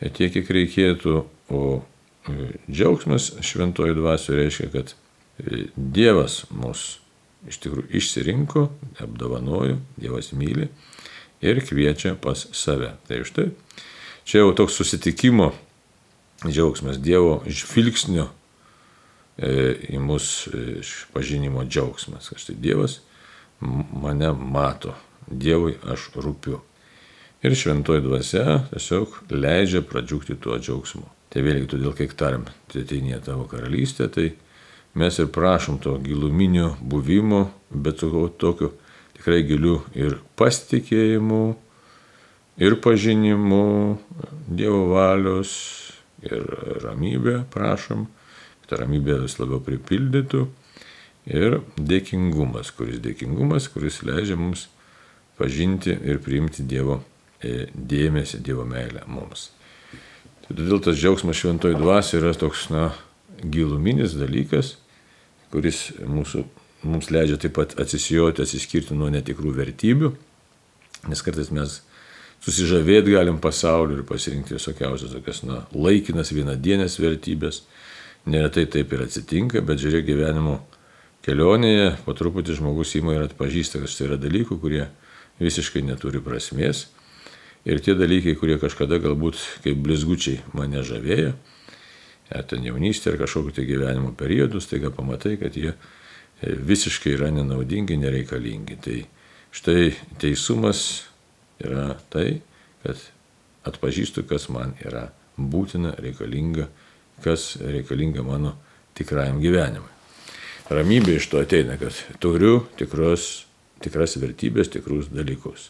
tiek 0.01 0.31
kiek 0.33 0.49
reikėtų, 0.49 1.13
o 1.53 1.61
e, 1.77 2.47
džiaugsmas 2.65 3.27
šventoji 3.45 3.93
dvasioje 3.99 4.39
reiškia, 4.39 4.69
kad 4.73 4.95
e, 4.95 5.67
Dievas 5.75 6.47
mus 6.49 6.95
iš 7.45 7.61
tikrųjų 7.61 7.91
išsirinko, 8.01 8.65
apdovanojo, 9.05 9.77
Dievas 10.01 10.31
myli 10.33 10.71
ir 11.45 11.61
kviečia 11.67 12.15
pas 12.17 12.47
save. 12.57 12.95
Tai 13.05 13.21
štai, 13.27 13.51
čia 14.31 14.45
jau 14.45 14.53
toks 14.55 14.77
susitikimo 14.79 15.49
džiaugsmas, 16.47 16.95
Dievo 17.03 17.41
žvilgsnio 17.51 18.29
e, 19.35 19.49
į 19.91 19.99
mus 19.99 20.27
pažinimo 21.11 21.65
džiaugsmas, 21.67 22.29
kad 22.31 22.39
štai 22.39 22.55
Dievas 22.55 23.01
mane 23.59 24.29
mato, 24.31 24.93
Dievui 25.27 25.75
aš 25.83 26.07
rūpiu. 26.15 26.61
Ir 27.43 27.57
šventoji 27.57 28.05
dvasia 28.05 28.61
tiesiog 28.69 29.17
leidžia 29.33 29.81
pradžiūkti 29.83 30.37
tuo 30.39 30.55
džiaugsmu. 30.61 31.03
Tai 31.31 31.43
vėlgi 31.43 31.67
todėl, 31.73 31.91
kai 31.97 32.07
tarim, 32.15 32.45
tai 32.71 32.85
ateinė 32.85 33.19
tavo 33.25 33.49
karalystė, 33.51 34.07
tai 34.15 34.29
mes 34.95 35.19
ir 35.19 35.27
prašom 35.35 35.81
to 35.83 35.97
giluminio 36.05 36.77
buvimo, 36.79 37.49
bet 37.67 37.99
tokiu 37.99 38.71
tikrai 39.17 39.41
giliu 39.47 39.81
ir 39.91 40.21
pasitikėjimu, 40.39 41.41
ir 42.57 42.77
pažinimu, 42.81 43.97
Dievo 44.51 44.89
valios, 44.91 45.51
ir 46.25 46.43
ramybė 46.83 47.45
prašom, 47.53 48.05
kad 48.65 48.81
ramybė 48.81 49.21
vis 49.23 49.37
labiau 49.39 49.61
pripildytų 49.63 50.43
ir 51.31 51.61
dėkingumas, 51.77 52.73
kuris 52.75 52.99
dėkingumas, 53.03 53.69
kuris 53.71 54.01
leidžia 54.05 54.37
mums 54.39 54.67
pažinti 55.39 55.93
ir 55.95 56.21
priimti 56.23 56.65
Dievo 56.67 56.99
e, 57.41 57.67
dėmesį, 57.73 58.41
Dievo 58.45 58.65
meilę 58.67 59.05
mums. 59.09 59.49
Todėl 60.49 60.81
tas 60.83 60.97
džiaugsmas 60.99 61.39
šventoji 61.39 61.79
dvasia 61.79 62.19
yra 62.19 62.33
toks, 62.35 62.67
na, 62.73 62.89
giluminis 63.41 64.17
dalykas, 64.19 64.75
kuris 65.53 65.89
mūsų, 65.99 66.43
mums 66.87 67.09
leidžia 67.13 67.39
taip 67.41 67.55
pat 67.57 67.77
atsisijoti, 67.81 68.43
atsiskirti 68.43 68.97
nuo 68.97 69.09
netikrų 69.13 69.53
vertybių, 69.57 70.11
nes 71.09 71.23
kartais 71.25 71.49
mes 71.55 71.79
susižavėti 72.41 73.13
galim 73.13 73.39
pasauliu 73.41 73.99
ir 73.99 74.05
pasirinkti 74.07 74.57
visokiausias 74.57 75.13
tokias, 75.13 75.43
na, 75.45 75.63
laikinas 75.73 76.33
vienadienės 76.33 76.97
vertybės. 77.01 77.63
Neretai 78.29 78.67
taip 78.69 78.91
ir 78.93 79.05
atsitinka, 79.07 79.63
bet 79.65 79.81
žiūrėk 79.81 80.05
gyvenimo 80.05 80.59
kelionėje 81.25 81.95
po 82.05 82.13
truputį 82.17 82.57
žmogus 82.59 82.93
įma 82.97 83.15
ir 83.15 83.27
atpažįsta, 83.27 83.81
kad 83.81 83.93
tai 83.93 84.07
yra 84.09 84.17
dalykų, 84.21 84.57
kurie 84.61 84.85
visiškai 85.41 85.81
neturi 85.85 86.21
prasmės. 86.21 86.87
Ir 87.65 87.81
tie 87.81 87.93
dalykai, 87.97 88.35
kurie 88.37 88.57
kažkada 88.61 88.97
galbūt 89.01 89.37
kaip 89.65 89.81
blizgučiai 89.85 90.41
mane 90.57 90.81
žavėjo, 90.85 91.33
ar 92.33 92.45
ten 92.49 92.65
jaunystė 92.65 93.13
ar 93.13 93.19
kažkokiu 93.21 93.53
tai 93.57 93.67
gyvenimo 93.69 94.13
periodu, 94.17 94.61
staiga 94.63 94.89
pamatai, 94.93 95.35
kad 95.41 95.57
jie 95.57 95.73
e, 95.73 96.55
visiškai 96.57 97.13
yra 97.17 97.29
nenaudingi, 97.33 97.99
nereikalingi. 98.01 98.77
Tai 98.81 98.97
štai 99.53 99.91
teisumas 100.21 101.10
yra 101.61 101.95
tai, 102.13 102.41
kad 102.83 102.99
atpažįstu, 103.69 104.25
kas 104.29 104.49
man 104.53 104.75
yra 104.81 105.07
būtina, 105.37 105.95
reikalinga, 106.01 106.67
kas 107.23 107.55
reikalinga 107.61 108.25
mano 108.25 108.57
tikrajam 108.97 109.39
gyvenimui 109.41 109.91
ramybė 110.71 111.17
iš 111.19 111.27
to 111.31 111.41
ateina, 111.41 111.77
kad 111.79 111.95
turiu 112.23 112.61
tikros, 112.79 113.45
tikras 113.83 114.17
vertybės, 114.21 114.71
tikrus 114.71 115.09
dalykus. 115.11 115.69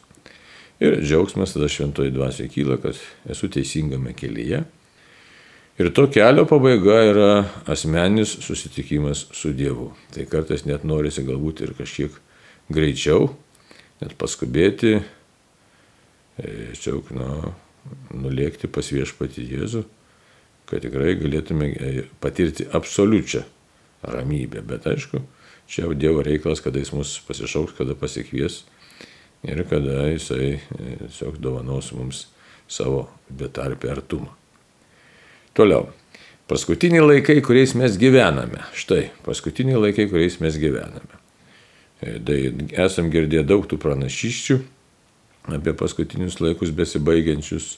Ir 0.81 0.99
džiaugsmas 1.03 1.53
tada 1.53 1.69
šventoji 1.69 2.13
dvasia 2.13 2.49
kyla, 2.49 2.79
kad 2.81 2.97
esu 3.29 3.49
teisingame 3.53 4.15
kelyje. 4.17 4.63
Ir 5.81 5.89
to 5.95 6.07
kelio 6.13 6.45
pabaiga 6.49 6.97
yra 7.07 7.29
asmeninis 7.69 8.33
susitikimas 8.43 9.27
su 9.33 9.53
Dievu. 9.57 9.91
Tai 10.13 10.25
kartais 10.29 10.65
net 10.67 10.83
norisi 10.85 11.23
galbūt 11.25 11.63
ir 11.65 11.73
kažkiek 11.77 12.17
greičiau, 12.73 13.31
net 14.01 14.17
paskubėti, 14.19 14.99
tiesiog 16.41 17.11
nu, 17.15 17.53
nulėkti 18.13 18.69
pas 18.71 18.87
viešpatį 18.93 19.45
Jėzų, 19.55 19.83
kad 20.69 20.83
tikrai 20.85 21.15
galėtume 21.19 21.69
e, 21.71 21.91
patirti 22.23 22.67
absoliučią 22.71 23.43
ramybė. 24.07 24.63
Bet 24.65 24.87
aišku, 24.89 25.21
čia 25.69 25.85
jau 25.85 25.95
Dievo 25.97 26.23
reikalas, 26.25 26.63
kada 26.63 26.81
jis 26.81 26.93
mus 26.95 27.15
pasišauks, 27.27 27.75
kada 27.77 27.97
pasikvies 27.97 28.63
ir 29.47 29.63
kada 29.69 30.05
jisai 30.11 30.57
e, 30.57 30.59
tiesiog 31.07 31.39
dovanos 31.41 31.91
mums 31.97 32.27
savo 32.71 33.07
betarpį 33.29 33.91
artumą. 33.91 34.31
Toliau. 35.57 35.89
Paskutiniai 36.51 37.03
laikai, 37.03 37.39
kuriais 37.43 37.73
mes 37.79 37.95
gyvename. 37.99 38.63
Štai, 38.75 39.09
paskutiniai 39.23 39.79
laikai, 39.79 40.07
kuriais 40.11 40.37
mes 40.43 40.57
gyvename. 40.59 41.19
E, 42.01 42.17
tai 42.23 42.39
esam 42.83 43.11
girdėję 43.11 43.43
daug 43.47 43.67
tų 43.67 43.79
pranašyščių 43.81 44.59
apie 45.49 45.73
paskutinius 45.77 46.39
laikus 46.43 46.73
besibaigiančius. 46.75 47.77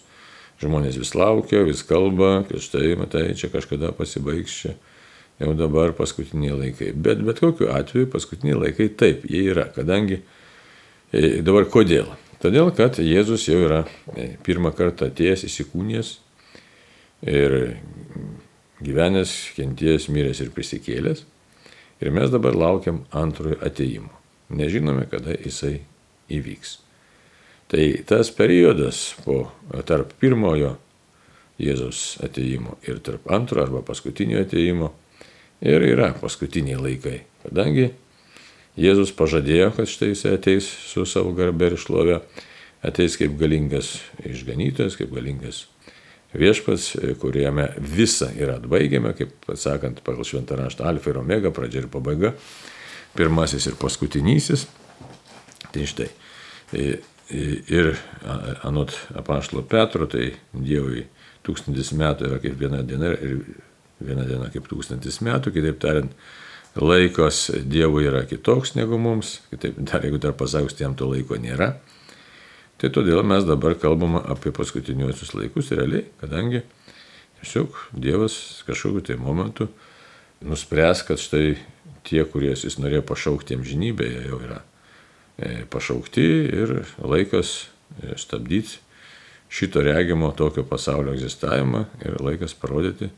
Žmonės 0.62 1.00
vis 1.02 1.12
laukia, 1.18 1.64
vis 1.66 1.82
kalba, 1.84 2.44
kad 2.48 2.62
štai, 2.62 2.94
matai, 3.00 3.24
čia 3.36 3.50
kažkada 3.52 3.90
pasibaigs 3.98 4.54
čia 4.62 4.76
jau 5.42 5.54
dabar 5.58 5.94
paskutiniai 5.98 6.54
laikai. 6.58 6.92
Bet 6.94 7.24
bet 7.26 7.42
kokiu 7.42 7.72
atveju 7.74 8.10
paskutiniai 8.14 8.60
laikai 8.68 8.90
taip, 8.98 9.26
jie 9.30 9.48
yra. 9.52 9.66
Kadangi 9.74 10.20
e, 11.12 11.42
dabar 11.46 11.68
kodėl? 11.74 12.14
Todėl, 12.44 12.70
kad 12.76 13.00
Jėzus 13.00 13.48
jau 13.48 13.62
yra 13.64 13.84
e, 14.14 14.34
pirmą 14.46 14.74
kartą 14.76 15.10
atėjęs, 15.10 15.46
įsikūnijęs 15.48 16.14
ir 17.32 17.58
gyvenęs, 18.84 19.36
kentėjęs, 19.58 20.10
miręs 20.12 20.44
ir 20.44 20.52
prisikėlęs. 20.56 21.24
Ir 22.04 22.12
mes 22.12 22.32
dabar 22.34 22.56
laukiam 22.58 23.06
antrojo 23.16 23.62
ateimo. 23.64 24.12
Nežinome, 24.54 25.06
kada 25.10 25.38
jisai 25.40 25.80
įvyks. 26.34 26.78
Tai 27.74 27.86
tas 28.06 28.30
periodas 28.30 29.16
po, 29.26 29.48
tarp 29.90 30.12
pirmojo 30.22 30.76
Jėzus 31.58 32.20
ateimo 32.22 32.76
ir 32.86 33.00
tarp 33.02 33.26
antro 33.34 33.64
arba 33.64 33.80
paskutinio 33.86 34.44
ateimo 34.44 34.92
ir 35.66 35.82
yra 35.88 36.12
paskutiniai 36.20 36.78
laikai. 36.78 37.24
Kadangi 37.42 37.88
Jėzus 38.78 39.10
pažadėjo, 39.18 39.72
kad 39.74 39.90
štai 39.90 40.12
jis 40.12 40.22
ateis 40.30 40.68
su 40.86 41.08
savo 41.10 41.32
garbė 41.34 41.72
ir 41.72 41.80
šlove, 41.82 42.20
ateis 42.86 43.18
kaip 43.18 43.34
galingas 43.40 43.96
išganytojas, 44.22 44.98
kaip 45.00 45.10
galingas 45.14 45.64
viešpats, 46.38 46.92
kuriame 47.22 47.72
visa 47.78 48.30
yra 48.38 48.60
atbaigiama, 48.62 49.16
kaip 49.18 49.50
atsakant 49.50 50.04
pagal 50.06 50.30
šventą 50.30 50.60
raštą 50.62 50.86
alfa 50.90 51.10
ir 51.10 51.22
omega, 51.24 51.50
pradžia 51.50 51.82
ir 51.88 51.90
pabaiga, 51.94 52.36
pirmasis 53.18 53.66
ir 53.70 53.82
paskutinysis. 53.82 54.68
Tai 55.74 55.90
štai. 55.90 56.12
Ir 57.34 57.96
anot 58.62 58.94
apaštalo 59.18 59.64
Petro, 59.66 60.06
tai 60.06 60.36
Dievui 60.54 61.08
tūkstantis 61.44 61.90
metų 61.98 62.30
yra 62.30 62.40
kaip 62.44 62.60
viena 62.60 62.84
diena 62.86 63.10
ir 63.14 63.40
viena 64.04 64.26
diena 64.28 64.50
kaip 64.54 64.68
tūkstantis 64.70 65.18
metų, 65.26 65.54
kitaip 65.56 65.80
tariant, 65.82 66.14
laikas 66.78 67.48
Dievui 67.70 68.06
yra 68.10 68.24
kitoks 68.30 68.76
negu 68.78 69.00
mums, 69.02 69.40
kitaip 69.50 69.80
dar 69.82 70.06
jeigu 70.06 70.22
dar 70.22 70.36
pasakus, 70.38 70.78
jam 70.80 70.94
to 71.00 71.10
laiko 71.10 71.40
nėra. 71.42 71.74
Tai 72.78 72.92
todėl 72.94 73.24
mes 73.26 73.46
dabar 73.48 73.78
kalbame 73.80 74.22
apie 74.30 74.52
paskutiniuosius 74.54 75.34
laikus 75.38 75.72
realiai, 75.74 76.06
kadangi 76.22 76.62
tiesiog 77.40 77.80
Dievas 77.96 78.36
kažkokiu 78.68 79.06
tai 79.08 79.18
momentu 79.22 79.70
nuspręs, 80.44 81.06
kad 81.08 81.22
štai 81.22 81.56
tie, 82.04 82.22
kurie 82.28 82.52
jis 82.54 82.78
norėjo 82.82 83.06
pašaukti 83.08 83.58
jie 84.12 84.28
jau 84.28 84.42
yra 84.44 84.60
pašaukti 85.70 86.26
ir 86.54 86.74
laikas 87.02 87.54
e, 88.04 88.14
stabdyti 88.18 88.80
šito 89.54 89.82
regimo 89.82 90.32
tokio 90.38 90.64
pasaulio 90.64 91.14
egzistavimą 91.14 91.86
ir 92.06 92.18
laikas 92.22 92.56
parodyti, 92.58 93.10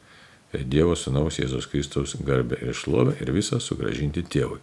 Dievo 0.56 0.94
Sūnaus 0.96 1.36
Jėzaus 1.40 1.68
Kristaus 1.68 2.14
garbę 2.24 2.56
ir 2.64 2.76
šlovę 2.76 3.18
ir 3.20 3.32
visą 3.36 3.60
sugražinti 3.60 4.24
tėvui. 4.24 4.62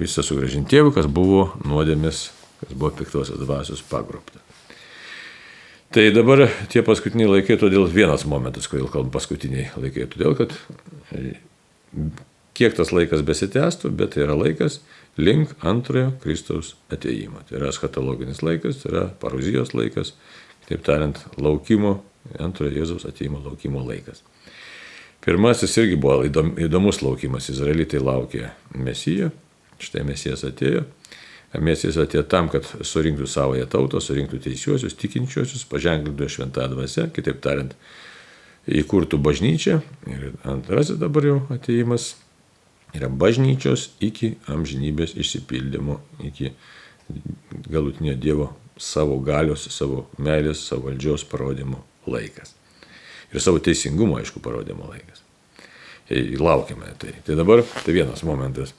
Visą 0.00 0.24
sugražinti 0.24 0.74
tėvui, 0.74 0.92
kas 0.92 1.08
buvo 1.08 1.50
nuodėmis, 1.64 2.26
kas 2.60 2.74
buvo 2.74 2.90
piktosios 2.98 3.40
dvasios 3.40 3.80
pagrobta. 3.88 4.42
Tai 5.90 6.04
dabar 6.14 6.46
tie 6.70 6.84
paskutiniai 6.86 7.30
laikai, 7.30 7.56
todėl 7.58 7.88
vienas 7.90 8.26
momentas, 8.28 8.68
kodėl 8.70 8.90
kalbam 8.92 9.12
paskutiniai 9.14 9.70
laikai, 9.80 10.04
todėl 10.12 10.36
kad 10.38 10.52
e, 11.16 11.34
kiek 12.54 12.76
tas 12.76 12.92
laikas 12.94 13.24
besitęstų, 13.26 13.90
bet 13.96 14.14
tai 14.14 14.26
yra 14.28 14.36
laikas 14.38 14.78
link 15.20 15.54
antrojo 15.66 16.12
Kristaus 16.22 16.74
ateimo. 16.92 17.44
Tai 17.48 17.58
yra 17.60 17.70
eschatologinis 17.70 18.42
laikas, 18.46 18.82
tai 18.82 18.92
yra 18.94 19.06
paruzijos 19.22 19.74
laikas, 19.76 20.14
kitaip 20.64 20.84
tariant, 20.86 21.20
laukimo, 21.38 21.98
antrojo 22.40 22.74
Jėzaus 22.74 23.06
ateimo 23.08 23.42
laukimo 23.44 23.82
laikas. 23.86 24.24
Pirmasis 25.20 25.76
irgi 25.82 25.98
buvo 26.00 26.24
įdomus 26.24 27.02
laukimas. 27.04 27.50
Izraelitai 27.52 28.00
laukė 28.00 28.46
Mesiją, 28.80 29.28
štai 29.80 30.04
Mesijas 30.08 30.46
atėjo. 30.48 30.86
Mesijas 31.60 31.98
atėjo 32.00 32.22
tam, 32.30 32.48
kad 32.48 32.64
surinktų 32.86 33.26
savoje 33.28 33.66
tautą, 33.68 34.00
surinktų 34.00 34.38
teisiuosius, 34.46 34.94
tikinčiuosius, 34.96 35.66
paženklintų 35.68 36.28
šventą 36.30 36.68
dvasę, 36.70 37.08
kitaip 37.12 37.42
tariant, 37.44 37.74
įkurtų 38.70 39.18
bažnyčią. 39.20 39.80
Ir 40.08 40.30
antrasis 40.48 41.00
dabar 41.00 41.26
jau 41.26 41.38
ateimas 41.52 42.14
yra 42.96 43.08
bažnyčios 43.08 43.90
iki 44.02 44.34
amžinybės 44.50 45.14
išsipildymo, 45.20 46.00
iki 46.26 46.52
galutinio 47.70 48.14
Dievo 48.18 48.50
savo 48.80 49.18
galios, 49.24 49.66
savo 49.74 50.06
meilės, 50.18 50.64
savo 50.66 50.88
valdžios 50.88 51.26
parodymo 51.28 51.82
laikas. 52.10 52.54
Ir 53.30 53.42
savo 53.42 53.60
teisingumo, 53.62 54.18
aišku, 54.18 54.42
parodymo 54.42 54.88
laikas. 54.90 55.22
Ir 56.10 56.40
laukiame 56.42 56.90
tai. 56.98 57.14
Tai 57.26 57.36
dabar 57.38 57.62
tai 57.84 57.94
vienas 57.94 58.24
momentas. 58.26 58.72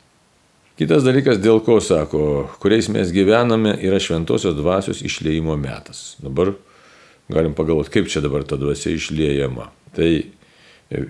Kitas 0.80 1.06
dalykas, 1.06 1.38
dėl 1.40 1.62
ko 1.64 1.78
sako, 1.84 2.50
kuriais 2.60 2.90
mes 2.92 3.12
gyvename, 3.14 3.76
yra 3.86 4.00
šventosios 4.02 4.56
dvasios 4.58 5.04
išleimo 5.06 5.56
metas. 5.60 6.16
Dabar 6.24 6.56
galim 7.32 7.54
pagalvoti, 7.56 7.94
kaip 7.94 8.10
čia 8.12 8.24
dabar 8.24 8.44
ta 8.48 8.58
dvasia 8.60 8.96
išliejama. 8.98 9.70
Tai 9.96 10.10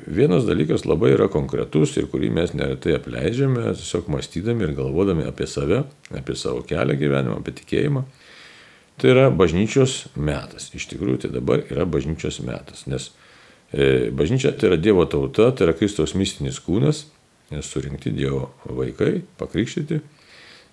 vienas 0.07 0.45
dalykas 0.45 0.85
labai 0.85 1.15
yra 1.15 1.27
konkretus 1.31 1.95
ir 1.97 2.05
kurį 2.11 2.29
mes 2.35 2.53
neretai 2.53 2.93
apleidžiame, 2.99 3.71
tiesiog 3.77 4.09
mąstydami 4.13 4.67
ir 4.67 4.75
galvodami 4.77 5.25
apie 5.25 5.47
save, 5.49 5.83
apie 6.13 6.35
savo 6.37 6.61
kelią 6.67 6.97
gyvenimą, 6.99 7.39
apie 7.41 7.55
tikėjimą. 7.61 8.03
Tai 9.01 9.09
yra 9.09 9.29
bažnyčios 9.33 10.11
metas. 10.13 10.69
Iš 10.77 10.85
tikrųjų, 10.91 11.23
tai 11.23 11.31
dabar 11.33 11.63
yra 11.65 11.87
bažnyčios 11.89 12.37
metas, 12.45 12.85
nes 12.85 13.09
e, 13.73 14.11
bažnyčia 14.13 14.53
tai 14.53 14.69
yra 14.69 14.77
Dievo 14.77 15.07
tauta, 15.09 15.49
tai 15.49 15.65
yra 15.69 15.77
Kristaus 15.77 16.13
mistinis 16.13 16.61
kūnas 16.61 17.07
surinkti 17.65 18.13
Dievo 18.13 18.51
vaikai, 18.69 19.23
pakrikštyti. 19.41 20.01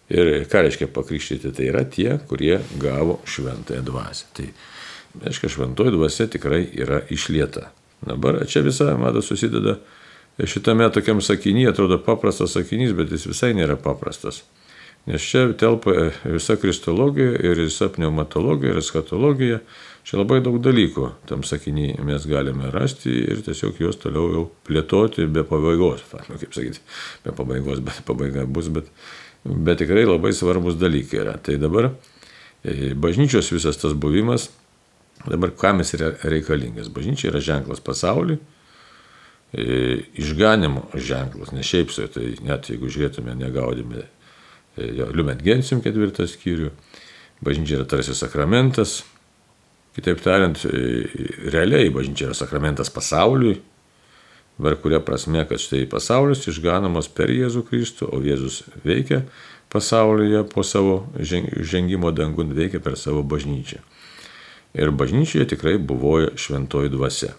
Ir 0.09 0.31
ką 0.49 0.63
reiškia 0.65 0.89
pakrikštyti, 0.93 1.53
tai 1.57 1.71
yra 1.73 1.83
tie, 1.89 2.15
kurie 2.29 2.61
gavo 2.81 3.19
šventąją 3.29 3.83
dvasę. 3.89 4.29
Tai 4.37 4.47
reiškia, 5.25 5.51
šventoji 5.57 5.97
dvasia 5.97 6.29
tikrai 6.33 6.63
yra 6.77 7.03
išlieta. 7.13 7.71
Dabar 8.07 8.41
čia 8.47 8.63
visa, 8.67 8.93
mato, 9.01 9.23
susideda 9.25 9.79
šitame 10.39 10.87
tokiam 10.95 11.23
sakinyje, 11.25 11.73
atrodo 11.73 11.99
paprastas 12.03 12.55
sakinys, 12.55 12.95
bet 12.95 13.11
jis 13.13 13.27
visai 13.31 13.53
nėra 13.59 13.79
paprastas. 13.83 14.45
Nes 15.09 15.25
čia 15.25 15.47
telpa 15.59 16.11
visa 16.25 16.59
kristologija 16.61 17.39
ir 17.41 17.63
visa 17.65 17.89
pneumatologija 17.91 18.77
ir 18.77 18.85
skatologija 18.85 19.63
Čia 20.09 20.23
labai 20.23 20.39
daug 20.41 20.55
dalykų 20.65 21.05
tam 21.29 21.43
sakinį 21.45 21.99
mes 22.09 22.25
galime 22.31 22.71
rasti 22.73 23.13
ir 23.29 23.43
tiesiog 23.45 23.77
juos 23.83 23.99
toliau 24.01 24.31
jau 24.33 24.45
plėtoti 24.65 25.27
be 25.29 25.43
pabaigos. 25.45 26.01
Nu, 26.31 26.39
kaip 26.41 26.55
sakyti, 26.57 26.81
be 27.27 27.35
pabaigos, 27.37 27.83
bet 27.85 27.99
pabaiga 28.09 28.47
bus, 28.49 28.71
bet, 28.73 28.89
bet 29.45 29.83
tikrai 29.83 30.07
labai 30.09 30.33
svarbus 30.33 30.79
dalykai 30.81 31.21
yra. 31.27 31.35
Tai 31.37 31.59
dabar 31.61 31.91
e, 31.91 32.95
bažnyčios 32.97 33.53
visas 33.53 33.77
tas 33.83 33.93
buvimas, 33.93 34.49
dabar 35.27 35.53
kam 35.59 35.83
jis 35.83 35.95
yra 35.99 36.13
reikalingas. 36.23 36.93
Bažnyčia 36.95 37.33
yra 37.33 37.43
ženklas 37.43 37.83
pasauliui, 37.85 38.39
e, 39.53 40.01
išganimo 40.21 40.87
ženklas, 40.95 41.53
ne 41.57 41.67
šiaip 41.67 41.93
su, 41.95 42.07
tai 42.13 42.37
net 42.45 42.71
jeigu 42.71 42.91
žiūrėtume, 42.93 43.35
negaudime 43.39 44.05
e, 44.05 44.91
Liumet 45.15 45.43
Gensim 45.43 45.83
ketvirtą 45.85 46.29
skyrių, 46.31 46.73
bažnyčia 47.45 47.81
yra 47.81 47.89
tarsi 47.89 48.17
sakramentas, 48.19 49.01
Kitaip 49.99 50.21
tariant, 50.23 50.55
e, 50.63 51.09
realiai 51.51 51.91
bažnyčia 51.91 52.29
yra 52.29 52.35
sakramentas 52.39 52.87
pasauliui, 52.95 53.57
per 54.63 54.77
kuria 54.79 55.01
prasme, 55.03 55.43
kad 55.51 55.59
štai 55.59 55.89
pasaulis 55.91 56.45
išganamas 56.47 57.09
per 57.11 57.33
Jėzų 57.35 57.65
Kristų, 57.67 58.07
o 58.15 58.21
Jėzus 58.23 58.61
veikia 58.87 59.25
pasaulyje 59.75 60.45
po 60.53 60.63
savo 60.63 61.01
žengimo 61.19 62.13
dangun, 62.15 62.55
veikia 62.55 62.79
per 62.85 62.95
savo 62.95 63.25
bažnyčią. 63.27 63.83
Ir 64.79 64.95
bažnyčioje 64.95 65.51
tikrai 65.55 65.77
buvo 65.79 66.17
šventoji 66.39 66.93
dvasia. 66.95 67.35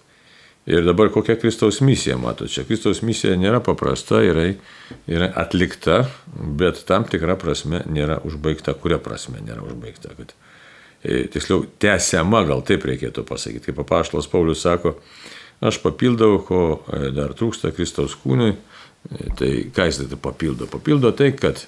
Ir 0.69 0.83
dabar 0.85 1.09
kokia 1.09 1.33
Kristaus 1.39 1.79
misija, 1.81 2.17
matote, 2.19 2.51
čia 2.53 2.65
Kristaus 2.67 2.99
misija 3.01 3.33
nėra 3.39 3.61
paprasta, 3.65 4.19
yra, 4.21 4.43
yra 5.09 5.31
atlikta, 5.39 6.03
bet 6.59 6.83
tam 6.85 7.07
tikra 7.09 7.39
prasme 7.39 7.81
nėra 7.89 8.19
užbaigta. 8.27 8.75
Kuria 8.77 8.99
prasme 9.01 9.41
nėra 9.41 9.63
užbaigta? 9.65 10.13
Kad 10.19 10.35
E, 11.03 11.27
tiksliau, 11.31 11.63
tęsiama, 11.79 12.41
gal 12.47 12.61
taip 12.67 12.83
reikėtų 12.87 13.23
pasakyti, 13.27 13.69
kaip 13.69 13.77
apaštalas 13.85 14.27
Paulius 14.27 14.65
sako, 14.65 14.97
aš 15.63 15.77
papildau, 15.79 16.41
ko 16.43 16.63
e, 16.91 17.11
dar 17.15 17.31
trūksta 17.39 17.71
Kristaus 17.75 18.17
kūnui, 18.19 18.51
e, 18.51 19.29
tai 19.39 19.51
ką 19.75 19.85
jis 19.87 20.01
tai 20.01 20.19
papildo? 20.19 20.67
Papildo 20.67 21.13
tai, 21.15 21.31
kad 21.39 21.63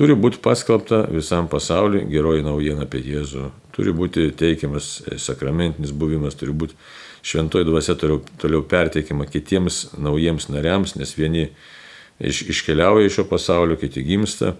turi 0.00 0.16
būti 0.16 0.40
paskelbta 0.40 1.02
visam 1.12 1.48
pasauliu 1.52 2.06
geroji 2.08 2.44
naujiena 2.46 2.86
apie 2.86 3.02
Jėzų, 3.04 3.50
turi 3.76 3.92
būti 3.92 4.30
teikiamas 4.32 5.02
sakramentinis 5.20 5.92
buvimas, 5.92 6.38
turi 6.40 6.54
būti 6.56 6.78
šventoji 7.26 7.68
dvasia 7.68 7.98
toliau, 8.00 8.22
toliau 8.40 8.64
perteikima 8.64 9.26
kitiems 9.28 9.90
naujiems 10.00 10.48
nariams, 10.48 10.96
nes 10.96 11.12
vieni 11.18 11.50
iš, 12.16 12.46
iškeliauja 12.54 13.10
iš 13.10 13.18
šio 13.18 13.26
pasaulio, 13.28 13.76
kiti 13.80 14.04
gimsta. 14.06 14.54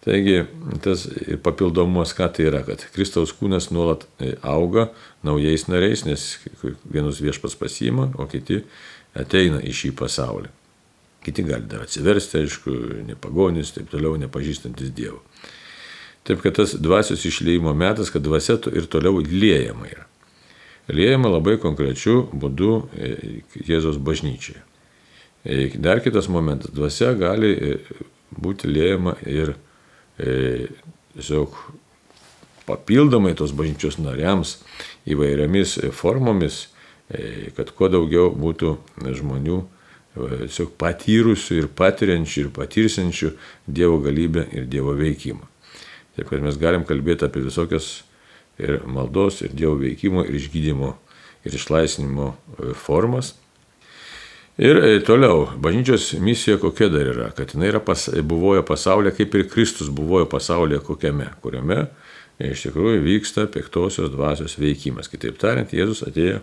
Taigi 0.00 0.44
tas 0.80 1.02
papildomumas, 1.44 2.14
ką 2.16 2.30
tai 2.32 2.46
yra, 2.48 2.62
kad 2.64 2.86
Kristaus 2.94 3.34
kūnas 3.36 3.68
nuolat 3.74 4.06
auga 4.40 4.86
naujais 5.26 5.66
nariais, 5.68 6.06
nes 6.06 6.30
vienus 6.86 7.20
viešpas 7.20 7.58
pasiima, 7.60 8.08
o 8.16 8.24
kiti 8.30 8.62
ateina 9.18 9.60
į 9.60 9.74
šį 9.76 9.92
pasaulį. 9.98 10.54
Kiti 11.24 11.42
gali 11.44 11.68
dar 11.68 11.84
atsiversti, 11.84 12.44
aišku, 12.44 12.76
nepagonis, 13.10 13.74
taip 13.76 13.90
toliau, 13.92 14.16
nepažįstantis 14.20 14.92
Dievo. 14.96 15.20
Taip 16.24 16.40
kad 16.44 16.56
tas 16.56 16.74
dvasios 16.80 17.24
išleimo 17.24 17.74
metas, 17.76 18.10
kad 18.12 18.22
dvasia 18.24 18.56
ir 18.72 18.86
toliau 18.88 19.20
liejama 19.20 19.88
yra. 19.88 20.06
Liejama 20.90 21.30
labai 21.30 21.56
konkrečiu 21.60 22.24
būdu 22.32 22.70
e, 22.96 23.10
Jėzos 23.68 24.00
bažnyčiai. 24.02 24.58
E, 25.44 25.68
dar 25.78 26.00
kitas 26.04 26.28
momentas, 26.28 26.72
dvasia 26.74 27.12
gali 27.18 27.52
e, 27.52 27.76
būti 28.36 28.68
liejama 28.70 29.16
ir 29.26 29.54
tiesiog 30.20 31.54
papildomai 32.68 33.32
tos 33.38 33.54
bažnyčios 33.56 33.96
nariams 33.96 34.58
įvairiamis 35.08 35.78
formomis, 35.96 36.66
kad 37.56 37.72
kuo 37.72 37.88
daugiau 37.88 38.28
būtų 38.36 38.74
žmonių 39.16 39.62
tiesiog 40.14 40.74
patyrusių 40.80 41.58
ir 41.62 41.68
patiriančių 41.78 42.46
ir 42.46 42.52
patirsiančių 42.54 43.32
Dievo 43.66 44.00
galybę 44.02 44.46
ir 44.52 44.66
Dievo 44.70 44.94
veikimą. 44.98 45.46
Taip 46.16 46.30
kad 46.32 46.42
mes 46.42 46.58
galim 46.60 46.86
kalbėti 46.88 47.28
apie 47.28 47.44
visokias 47.44 48.00
ir 48.60 48.80
maldos, 48.86 49.40
ir 49.44 49.54
Dievo 49.54 49.76
veikimo, 49.80 50.24
ir 50.26 50.40
išgydymo, 50.40 50.94
ir 51.46 51.54
išlaisvinimo 51.56 52.34
formas. 52.74 53.34
Ir 54.60 54.76
e, 54.76 54.98
toliau, 55.00 55.46
bažnyčios 55.56 56.10
misija 56.20 56.58
kokia 56.60 56.90
dar 56.92 57.08
yra, 57.08 57.30
kad 57.32 57.54
jinai 57.54 57.70
yra 57.70 57.80
pas, 57.80 58.08
buvojo 58.12 58.60
pasaulyje, 58.68 59.14
kaip 59.16 59.34
ir 59.38 59.46
Kristus 59.48 59.88
buvojo 59.88 60.26
pasaulyje 60.28 60.82
kokiame, 60.84 61.30
kuriame 61.40 61.78
e, 62.36 62.50
iš 62.50 62.66
tikrųjų 62.66 63.00
vyksta 63.06 63.46
piktosios 63.54 64.10
dvasios 64.12 64.58
veikimas. 64.60 65.08
Kitaip 65.08 65.38
tariant, 65.40 65.72
Jėzus 65.72 66.02
atėjo 66.04 66.42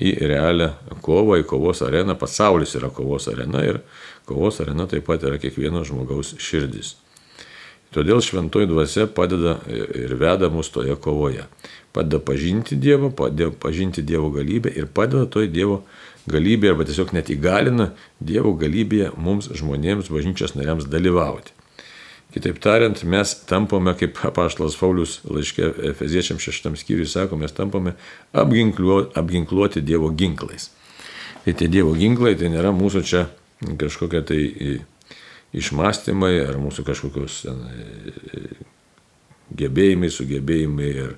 į 0.00 0.14
realią 0.24 0.72
kovą, 1.04 1.38
į 1.42 1.46
kovos 1.48 1.82
areną, 1.84 2.16
pasaulis 2.18 2.74
yra 2.78 2.90
kovos 2.94 3.28
arena 3.32 3.64
ir 3.66 3.82
kovos 4.28 4.60
arena 4.64 4.88
taip 4.88 5.06
pat 5.08 5.24
yra 5.28 5.40
kiekvieno 5.42 5.84
žmogaus 5.84 6.34
širdis. 6.40 6.96
Todėl 7.92 8.22
šventoji 8.24 8.70
dvasia 8.70 9.04
padeda 9.12 9.58
ir 9.68 10.14
veda 10.16 10.48
mus 10.48 10.70
toje 10.72 10.94
kovoje. 10.96 11.44
Padeda 11.92 12.22
pažinti 12.24 12.78
Dievą, 12.80 13.10
padeda 13.12 13.50
pažinti 13.52 14.00
Dievo 14.00 14.30
galybę 14.32 14.72
ir 14.72 14.88
padeda 14.88 15.26
toj 15.28 15.50
Dievo 15.52 15.82
galybė 16.32 16.70
arba 16.72 16.86
tiesiog 16.88 17.12
net 17.12 17.28
įgalina 17.34 17.90
Dievo 18.20 18.54
galybėje 18.56 19.10
mums 19.16 19.50
žmonėms, 19.52 20.08
bažnyčios 20.08 20.56
nariams 20.56 20.88
dalyvauti. 20.88 21.52
Kitaip 22.32 22.62
tariant, 22.64 23.02
mes 23.04 23.34
tampame, 23.44 23.92
kaip 24.00 24.16
apaštalas 24.24 24.78
Paulius 24.80 25.18
laiškė 25.28 25.66
Efeziečiam 25.90 26.38
šeštam 26.40 26.78
skyriui 26.80 27.08
sako, 27.10 27.36
mes 27.36 27.52
tampame 27.52 27.92
apginkluoti, 28.32 29.84
Dievo 29.84 30.08
ginklais. 30.16 30.70
Tai 31.44 31.52
tie 31.58 31.68
Dievo 31.68 31.92
ginklai 31.98 32.32
tai 32.40 32.48
nėra 32.54 32.72
mūsų 32.72 33.02
čia 33.04 33.26
kažkokie 33.78 34.22
tai 34.24 34.40
išmastymai 35.52 36.38
ar 36.46 36.56
mūsų 36.62 36.84
kažkokios 36.88 37.42
gebėjimai, 39.52 40.08
sugebėjimai 40.08 40.88
ir 41.04 41.16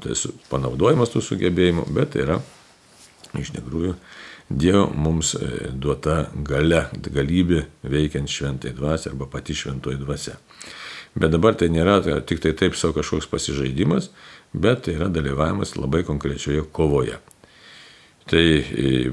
tai 0.00 0.16
panaudojimas 0.48 1.12
tų 1.12 1.22
sugebėjimų, 1.24 1.84
bet 1.92 2.14
tai 2.14 2.24
yra 2.24 2.38
iš 3.36 3.52
tikrųjų 3.58 3.94
Dievo 4.48 4.86
mums 4.96 5.34
e, 5.36 5.68
duota 5.76 6.30
gale, 6.44 6.86
galybė 7.12 7.64
veikiant 7.84 8.30
šventai 8.32 8.72
dvasia 8.76 9.12
arba 9.12 9.28
pati 9.28 9.56
šventoji 9.56 10.00
dvasia. 10.00 10.38
Bet 11.18 11.32
dabar 11.34 11.56
tai 11.58 11.68
nėra 11.72 11.98
tai 12.04 12.20
tik 12.24 12.40
tai 12.44 12.54
taip 12.56 12.76
savo 12.76 12.96
kažkoks 12.96 13.28
pasižaidimas, 13.28 14.10
bet 14.52 14.86
tai 14.86 14.96
yra 14.96 15.10
dalyvavimas 15.12 15.76
labai 15.76 16.04
konkrečioje 16.08 16.64
kovoje. 16.72 17.18
Tai 18.28 18.44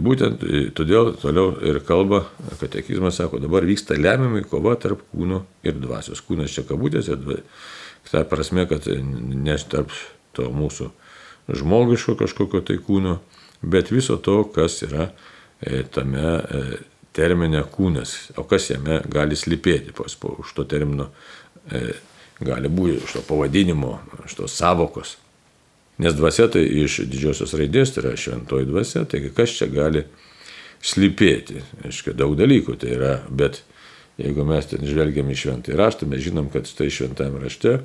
būtent 0.03 0.41
todėl 0.75 1.13
toliau 1.21 1.53
ir 1.63 1.79
kalba, 1.87 2.25
katekizmas 2.59 3.15
sako, 3.21 3.39
dabar 3.39 3.63
vyksta 3.67 3.95
lemiamai 3.95 4.43
kova 4.43 4.75
tarp 4.79 5.05
kūno 5.13 5.45
ir 5.63 5.77
dvasios. 5.79 6.19
Kūnas 6.23 6.51
čia 6.51 6.65
kabutėse, 6.67 7.15
ta 8.11 8.25
prasme, 8.27 8.67
kad 8.67 8.87
ne 8.91 9.55
tarp 9.71 9.95
to 10.35 10.49
mūsų 10.51 10.91
žmogiško 11.47 12.17
kažkokio 12.19 12.59
tai 12.67 12.75
kūno, 12.83 13.21
bet 13.65 13.89
viso 13.93 14.19
to, 14.21 14.43
kas 14.53 14.81
yra 14.85 15.09
tame 15.93 16.35
terminė 17.15 17.63
kūnas, 17.71 18.15
o 18.39 18.43
kas 18.47 18.69
jame 18.73 18.99
gali 19.11 19.37
slypėti, 19.39 19.93
pas, 19.95 20.17
po, 20.19 20.35
už 20.43 20.51
to 20.57 20.65
termino 20.69 21.09
e, 21.71 21.95
gali 22.43 22.71
būti, 22.71 22.99
už 23.05 23.17
to 23.17 23.23
pavadinimo, 23.29 23.93
už 24.25 24.35
tos 24.41 24.57
savokos. 24.59 25.15
Nes 26.03 26.15
dvasia 26.15 26.49
tai 26.51 26.65
iš 26.83 27.05
didžiosios 27.07 27.55
raidės 27.55 27.93
tai 27.95 28.03
yra 28.03 28.17
šventoji 28.19 28.67
dvasia, 28.67 29.05
taigi 29.07 29.31
kas 29.35 29.55
čia 29.55 29.69
gali 29.71 30.03
slypėti. 30.83 31.61
Aišku, 31.87 32.11
daug 32.19 32.35
dalykų 32.35 32.75
tai 32.81 32.91
yra, 32.97 33.13
bet 33.31 33.61
jeigu 34.19 34.43
mes 34.47 34.67
ten 34.67 34.83
žvelgiam 34.87 35.31
į 35.31 35.39
šventąjį 35.39 35.79
raštą, 35.79 36.09
mes 36.11 36.23
žinom, 36.25 36.51
kad 36.51 36.67
tai 36.67 36.89
šventame 36.91 37.39
rašte 37.45 37.77
e, 37.77 37.81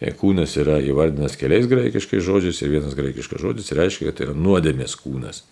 kūnas 0.00 0.56
yra 0.60 0.76
įvardinas 0.84 1.38
keliais 1.40 1.68
graikiškais 1.70 2.24
žodžiais 2.24 2.60
ir 2.62 2.74
vienas 2.74 2.96
graikiškas 2.98 3.40
žodis 3.40 3.72
reiškia, 3.72 4.10
kad 4.10 4.18
tai 4.18 4.28
yra 4.28 4.36
nuodėmės 4.36 4.96
kūnas. 5.00 5.44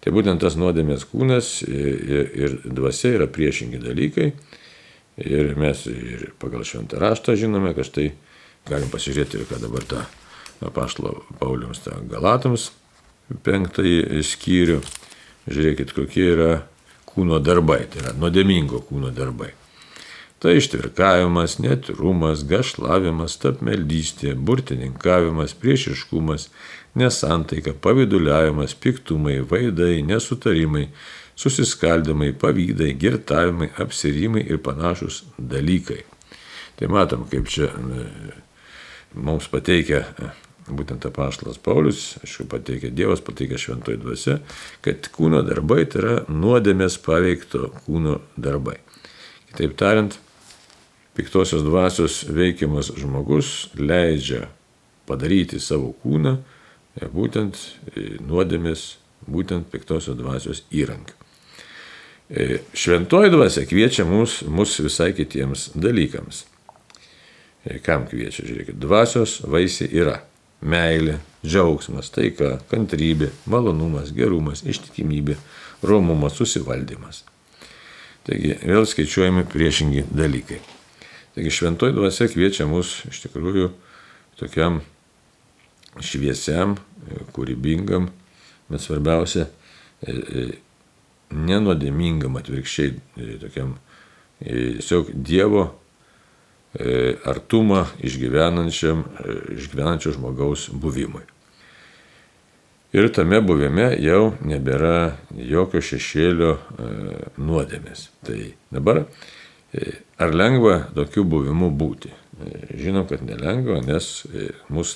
Tai 0.00 0.14
būtent 0.16 0.40
tas 0.40 0.56
nuodėmės 0.56 1.04
kūnas 1.10 1.58
ir, 1.68 2.30
ir 2.32 2.56
dvasia 2.64 3.18
yra 3.18 3.28
priešingi 3.28 3.82
dalykai. 3.82 4.30
Ir 5.20 5.52
mes 5.60 5.84
ir 5.92 6.30
pagal 6.40 6.64
šventą 6.64 6.96
raštą 7.02 7.36
žinome, 7.36 7.74
kad 7.76 7.84
štai 7.84 8.06
galim 8.70 8.88
pasižiūrėti, 8.88 9.44
ką 9.50 9.60
dabar 9.60 9.84
tą 9.84 10.06
apaštalo 10.64 11.26
Pauliams 11.40 11.82
tą 11.84 11.98
Galatams 12.08 12.70
penktąjį 13.44 14.24
skyrių. 14.24 14.80
Žiūrėkit, 15.50 15.92
kokie 15.96 16.26
yra 16.32 16.50
kūno 17.08 17.40
darbai, 17.42 17.82
tai 17.90 18.04
yra 18.04 18.16
nuodėmingo 18.16 18.80
kūno 18.88 19.12
darbai. 19.12 19.52
Tai 20.40 20.54
ištvirkavimas, 20.56 21.58
netrumas, 21.60 22.46
gašlavimas, 22.48 23.34
tapmeldystė, 23.42 24.32
burtininkavimas, 24.34 25.52
priešiškumas, 25.60 26.46
nesantaika, 26.96 27.74
paviduliavimas, 27.84 28.72
piktumai, 28.80 29.42
vaidai, 29.50 29.98
nesutarimai, 30.08 30.86
susiskaldimai, 31.36 32.32
pavydai, 32.40 32.94
girtavimai, 33.02 33.68
apsirimai 33.84 34.46
ir 34.48 34.62
panašus 34.64 35.26
dalykai. 35.36 36.06
Tai 36.80 36.88
matom, 36.88 37.26
kaip 37.28 37.52
čia 37.52 37.68
e, 37.68 38.06
mums 39.20 39.50
pateikia 39.52 40.00
e, 40.08 40.30
būtent 40.72 41.04
apaštalas 41.04 41.60
Paulius, 41.60 42.14
aišku, 42.24 42.48
pateikia 42.48 42.88
Dievas, 42.96 43.20
pateikia 43.24 43.60
šventoji 43.60 44.00
dvasia, 44.00 44.38
kad 44.80 45.12
kūno 45.12 45.44
darbai 45.44 45.84
tai 45.84 46.00
yra 46.00 46.16
nuodėmės 46.32 46.96
paveikto 47.04 47.74
kūno 47.84 48.22
darbai. 48.40 48.78
Kitaip 49.50 49.76
tariant, 49.76 50.16
piktosios 51.16 51.64
dvasios 51.66 52.22
veikiamas 52.28 52.92
žmogus 52.96 53.68
leidžia 53.78 54.48
padaryti 55.10 55.58
savo 55.60 55.92
kūną 56.04 56.38
E, 56.98 57.06
būtent 57.06 57.58
e, 57.94 58.16
nuodėmės, 58.26 58.96
būtent 59.30 59.68
piktosios 59.70 60.18
dvasios 60.18 60.64
įrankių. 60.74 61.14
E, 62.30 62.46
šventoji 62.74 63.30
dvasia 63.32 63.66
kviečia 63.68 64.06
mus, 64.08 64.40
mus 64.46 64.76
visai 64.82 65.12
kitiems 65.14 65.70
dalykams. 65.78 66.46
Kam 67.84 68.06
kviečia, 68.08 68.46
žiūrėkit, 68.48 68.78
dvasios 68.80 69.42
vaisiai 69.44 69.90
yra 69.92 70.14
meilė, 70.64 71.18
džiaugsmas, 71.44 72.08
taika, 72.14 72.54
kantrybė, 72.70 73.28
malonumas, 73.52 74.14
gerumas, 74.16 74.64
ištikimybė, 74.64 75.36
romumas, 75.84 76.38
susivaldymas. 76.40 77.22
Taigi 78.24 78.56
vėl 78.64 78.88
skaičiuojami 78.88 79.44
priešingi 79.52 80.06
dalykai. 80.08 80.62
Taigi 81.40 81.50
šventoji 81.56 81.94
dvasia 81.96 82.26
kviečia 82.28 82.66
mus 82.68 82.98
iš 83.08 83.22
tikrųjų 83.22 83.70
tokiam 84.36 84.82
šviesiam, 86.04 86.74
kūrybingam, 87.32 88.10
bet 88.68 88.84
svarbiausia, 88.84 89.46
e, 90.04 90.12
e, 90.12 90.42
nenodėmingam 91.32 92.36
atvirkščiai, 92.36 92.92
e, 92.92 93.38
tokiam 93.40 93.72
tiesiog 94.42 95.14
Dievo 95.16 95.64
artumą 97.32 97.86
išgyvenančiam, 98.04 99.06
išgyvenančio 99.56 100.12
žmogaus 100.18 100.68
buvimui. 100.76 101.24
Ir 102.92 103.08
tame 103.16 103.40
buvime 103.40 103.94
jau 103.96 104.34
nebėra 104.44 105.16
jokio 105.32 105.80
šešėlio 105.88 106.52
nuodėmės. 107.40 108.10
Tai 108.28 108.42
dabar 108.76 109.06
ar 110.20 110.34
lengva 110.36 110.78
tokiu 110.94 111.24
buvimu 111.24 111.70
būti? 111.72 112.12
Žinom, 112.76 113.04
kad 113.08 113.24
nelengva, 113.24 113.80
nes 113.84 114.10
mus 114.72 114.94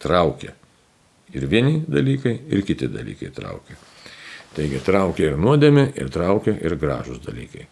traukia. 0.00 0.54
Ir 1.34 1.46
vieni 1.46 1.80
dalykai, 1.86 2.34
ir 2.50 2.64
kiti 2.66 2.88
dalykai 2.90 3.30
traukia. 3.34 3.76
Taigi 4.56 4.80
traukia 4.82 5.30
ir 5.30 5.36
nuodėmė, 5.38 5.92
ir 6.00 6.08
traukia 6.10 6.56
ir 6.58 6.74
gražus 6.80 7.20
dalykai. 7.22 7.68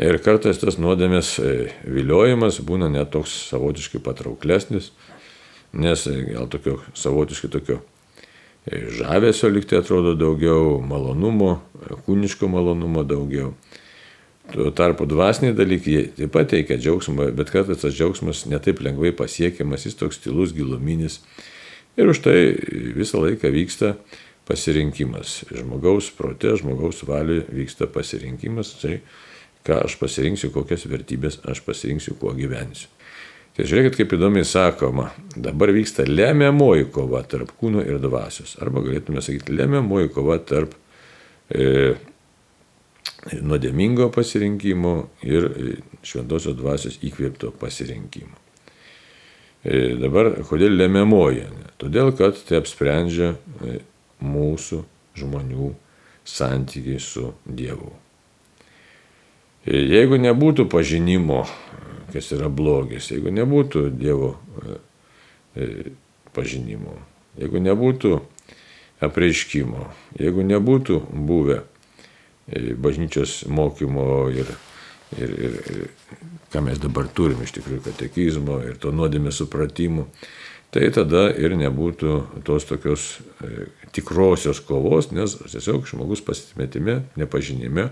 Ir 0.00 0.16
kartais 0.24 0.60
tas 0.60 0.76
nuodėmės 0.80 1.34
e, 1.40 1.54
viliojimas 1.84 2.60
būna 2.64 2.90
net 2.92 3.10
toks 3.12 3.32
savotiškai 3.50 4.00
patrauklesnis, 4.04 4.90
nes 5.72 6.04
e, 6.08 6.14
gal 6.28 6.48
tokio 6.52 6.78
savotiškai 6.96 7.50
tokio 7.52 7.78
e, 8.64 8.80
žavesio 9.00 9.50
liktai 9.52 9.80
atrodo 9.80 10.14
daugiau, 10.16 10.78
malonumo, 10.84 11.56
kūniško 12.06 12.48
malonumo 12.52 13.04
daugiau. 13.04 13.54
Tuo 14.50 14.72
tarpu 14.74 15.04
dvasiniai 15.06 15.54
dalykai 15.54 15.98
taip 16.16 16.32
pat 16.34 16.48
teikia 16.50 16.80
džiaugsmą, 16.80 17.28
bet 17.38 17.52
kartais 17.54 17.84
tas 17.84 17.94
džiaugsmas 17.94 18.46
netaip 18.50 18.80
lengvai 18.82 19.12
pasiekiamas, 19.14 19.84
jis 19.86 19.98
toks 20.00 20.18
tylus, 20.24 20.54
giluminis 20.56 21.20
Ir 22.00 22.08
už 22.08 22.22
tai 22.22 22.54
visą 22.94 23.20
laiką 23.20 23.50
vyksta 23.50 23.96
pasirinkimas. 24.48 25.42
Žmogaus 25.50 26.10
prote, 26.14 26.54
žmogaus 26.56 27.02
valioje 27.06 27.48
vyksta 27.50 27.88
pasirinkimas, 27.90 28.76
tai 28.80 29.00
ką 29.66 29.82
aš 29.84 29.98
pasirinksiu, 30.00 30.52
kokias 30.54 30.86
vertybės 30.88 31.40
aš 31.50 31.64
pasirinksiu, 31.66 32.14
kuo 32.20 32.32
gyvensiu. 32.36 32.88
Tai 33.56 33.66
žiūrėkit, 33.66 33.98
kaip 33.98 34.14
įdomiai 34.14 34.46
sakoma, 34.46 35.08
dabar 35.34 35.74
vyksta 35.74 36.06
lemiamoji 36.06 36.86
kova 36.94 37.20
tarp 37.26 37.50
kūno 37.58 37.82
ir 37.82 37.98
dvasios. 38.00 38.54
Arba 38.62 38.84
galėtume 38.86 39.20
sakyti, 39.20 39.52
lemiamoji 39.58 40.12
kova 40.14 40.38
tarp 40.38 40.76
e, 41.50 41.98
nuodėmingo 43.40 44.08
pasirinkimo 44.14 44.94
ir 45.26 45.48
šventosios 46.06 46.56
dvasios 46.56 46.98
įkvėpto 47.04 47.52
pasirinkimo. 47.60 48.36
E, 49.60 49.96
dabar 50.00 50.32
kodėl 50.48 50.72
lemiamoji? 50.78 51.44
Todėl, 51.80 52.14
kad 52.16 52.38
tai 52.48 52.62
apsprendžia 52.62 53.34
e, 53.36 53.80
mūsų 54.24 54.80
žmonių 55.20 55.74
santykiai 56.24 57.00
su 57.04 57.34
Dievu. 57.44 57.92
E, 59.66 59.76
jeigu 59.76 60.16
nebūtų 60.20 60.64
pažinimo, 60.72 61.42
kas 62.14 62.32
yra 62.32 62.48
blogis, 62.48 63.10
jeigu 63.12 63.34
nebūtų 63.36 63.90
Dievo 64.00 64.38
pažinimo, 66.32 66.94
jeigu 67.36 67.60
nebūtų 67.60 68.14
apreiškimo, 69.04 69.88
jeigu 70.20 70.44
nebūtų 70.46 71.02
buvę 71.10 71.60
bažnyčios 72.80 73.44
mokymo 73.48 74.28
ir 74.34 74.50
ir, 75.18 75.30
ir, 75.30 75.56
ir 75.74 75.88
ką 76.52 76.62
mes 76.66 76.78
dabar 76.82 77.08
turim 77.14 77.42
iš 77.44 77.54
tikrųjų 77.58 77.82
katekizmo 77.88 78.60
ir 78.66 78.78
to 78.82 78.92
nuodėmės 78.94 79.40
supratimų, 79.40 80.06
tai 80.74 80.90
tada 80.94 81.28
ir 81.34 81.56
nebūtų 81.58 82.16
tos 82.46 82.66
tokios 82.68 83.06
e, 83.42 83.68
tikrosios 83.94 84.62
kovos, 84.66 85.10
nes 85.14 85.36
tiesiog 85.40 85.88
žmogus 85.90 86.22
pasimetime, 86.26 87.00
nepažinime, 87.18 87.90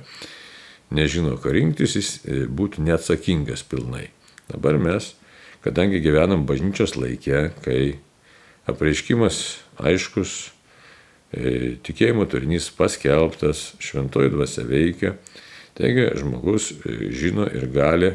nežino, 0.95 1.37
ką 1.43 1.55
rinktis, 1.55 1.97
jis 1.99 2.13
e, 2.23 2.45
būtų 2.47 2.87
neatsakingas 2.87 3.65
pilnai. 3.67 4.09
Dabar 4.49 4.79
mes, 4.81 5.13
kadangi 5.65 6.03
gyvenam 6.03 6.47
bažnyčios 6.49 6.97
laikė, 6.99 7.49
kai 7.65 7.99
apreiškimas 8.71 9.59
aiškus, 9.79 10.53
tikėjimo 11.33 12.25
turinys 12.31 12.71
paskelbtas, 12.77 13.75
šventoji 13.85 14.33
dvasia 14.33 14.65
veikia, 14.69 15.17
Taigi 15.79 16.09
žmogus 16.19 16.73
e, 16.73 17.11
žino 17.15 17.47
ir 17.55 17.69
gali 17.71 18.11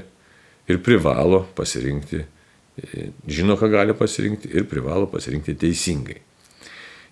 ir 0.67 0.79
privalo 0.83 1.45
pasirinkti, 1.55 2.19
e, 2.19 3.05
žino, 3.27 3.55
ką 3.55 3.69
gali 3.71 3.95
pasirinkti 3.95 4.51
ir 4.51 4.67
privalo 4.67 5.07
pasirinkti 5.11 5.55
teisingai. 5.61 6.17